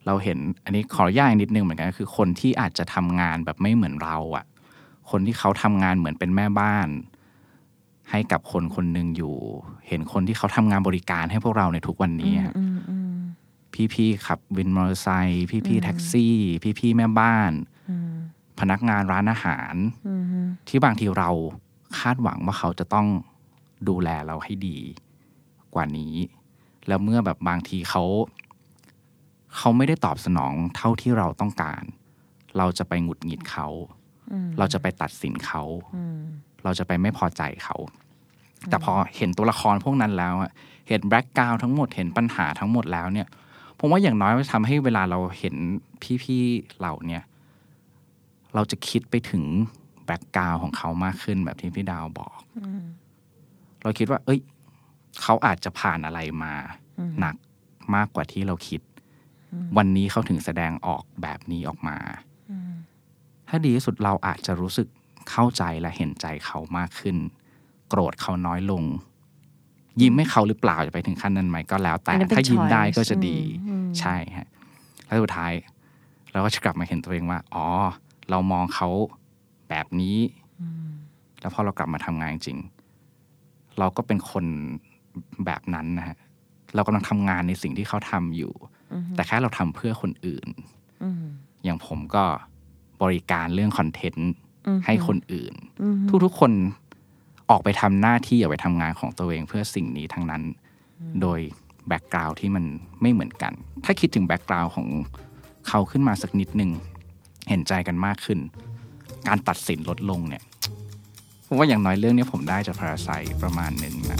[0.09, 4.45] เราเห็นอันนี้ขออนุญาตอีกนิดนึงเหมือนกันคือคนที่อาจจะทำงานแบบไม่เหมือนเราอะ
[5.09, 6.87] คนที่เขาทำงานเหมือนเป็นแม่บ้าน
[8.11, 9.35] ให้กับคนคนหนึ่งอยู่
[9.87, 12.53] เห็นคนที่เขาทำงานบริการให้พวกเราในทุกวันนี้อะ
[13.93, 16.35] พี่ๆขับวินมอเตอร์ไซค์พี่ๆแท็กซี่
[16.79, 17.51] พี่ๆแม่บ้าน
[18.59, 19.73] พนักงานร้านอาหาร
[20.67, 21.29] ที่บางทีเรา
[21.99, 23.07] คาดหวังว่าเขาจะต้อง
[23.89, 24.77] ดูแลเราให้ดี
[25.73, 26.13] กว่านี้
[26.87, 28.03] แล้วเมื่อแบบบางทีเขา
[29.57, 31.83] เขาไม่ได้ตอบสนองเท่าที่เราต้องการ
[32.57, 33.67] เราจะไปหงุดหงิดเขา
[34.57, 35.63] เราจะไปตัดสินเขา
[36.63, 37.75] เราจะไปไม่พอใจเขา
[38.69, 40.51] แต่พอเห็นตัวละครพวกนั้นแล้วอะ
[40.87, 43.27] เห็นแบ็กกราวทั้งหมดเห็นปัญหาทั้งหมดแล้วเนี่ย
[43.79, 45.55] ผมว่าอย่างน้อยมันทำให้เวลาเราเห็น
[46.23, 47.23] พี่ๆเหล่าเนี่ย
[48.55, 49.43] เราจะคิดไปถึง
[50.05, 52.37] แบ็กกราวของเขามากขึ้นแบบที่พี่ดาวบอก
[53.81, 54.39] เราคิดว่า เอ้ย
[55.21, 56.53] เขาอาจจะผ่านอะไรมา
[57.19, 57.35] หนัก
[57.95, 58.81] มากกว่าที่เราคิด
[59.77, 61.97] วันนี้เขาถึงแสดงออกแบบนี้ออกมา
[63.47, 64.87] ถ้าดีที่สุดเราอาจจะรู้สึก
[65.29, 67.17] เข้าใจและเห็นใจเขามากขึ้น
[67.89, 68.83] โกรธเขาน้อยลง
[70.01, 74.47] ยิ้มให้เขาหรือเปล่าจะไปถึงขั้นนั้นไหมก็แล้ว แต่อันนั้นเป็นถ้ายิ้มได้ choice ก็จะดีอืมใช่ฮะ
[75.05, 75.51] แล้วสุดท้าย
[76.31, 77.65] เราก็จะกลับมาเห็นตัวเองว่า อ๋อ
[78.29, 78.89] เรามองเขา
[79.69, 80.17] แบบนี้
[81.41, 82.57] แล้วพอเรากลับมาทำงานจริง
[83.79, 84.45] เราก็เป็นคน
[85.45, 86.17] แบบนั้นนะฮะ
[86.75, 88.53] เรากำลังทำงานในสิ่งที่เขาทำอยู่
[89.15, 90.47] แต่แค่เราทำเพื่อคนอื่น
[91.63, 92.23] อย่างผมก็
[93.03, 94.31] บริการเรื่องคอนเทนต์
[94.85, 95.53] ให้คนอื่น
[96.25, 96.51] ทุกๆคน
[97.49, 100.43] ออกไปทำหน้าที่ออกไปทำงานของตัวเองเพื่อสิ่งนี้ทั้งนั้น
[101.21, 101.39] โดย
[101.87, 102.65] background ที่มัน
[103.01, 103.53] ไม่เหมือนกัน
[103.85, 104.87] ถ้าคิดถึง background ของ
[105.67, 106.71] เขาขึ้นมาสักนิดหนึ่ง
[107.49, 108.39] เห็นใจกันมากขึ้น
[109.27, 110.43] การตัดสินลดลงเนี่ย
[111.47, 113.09] ผมว่าอย่างน้อยเรื่องนี้ผมได้จาก Parasite
[113.43, 114.19] ประมาณหนึ่งนะ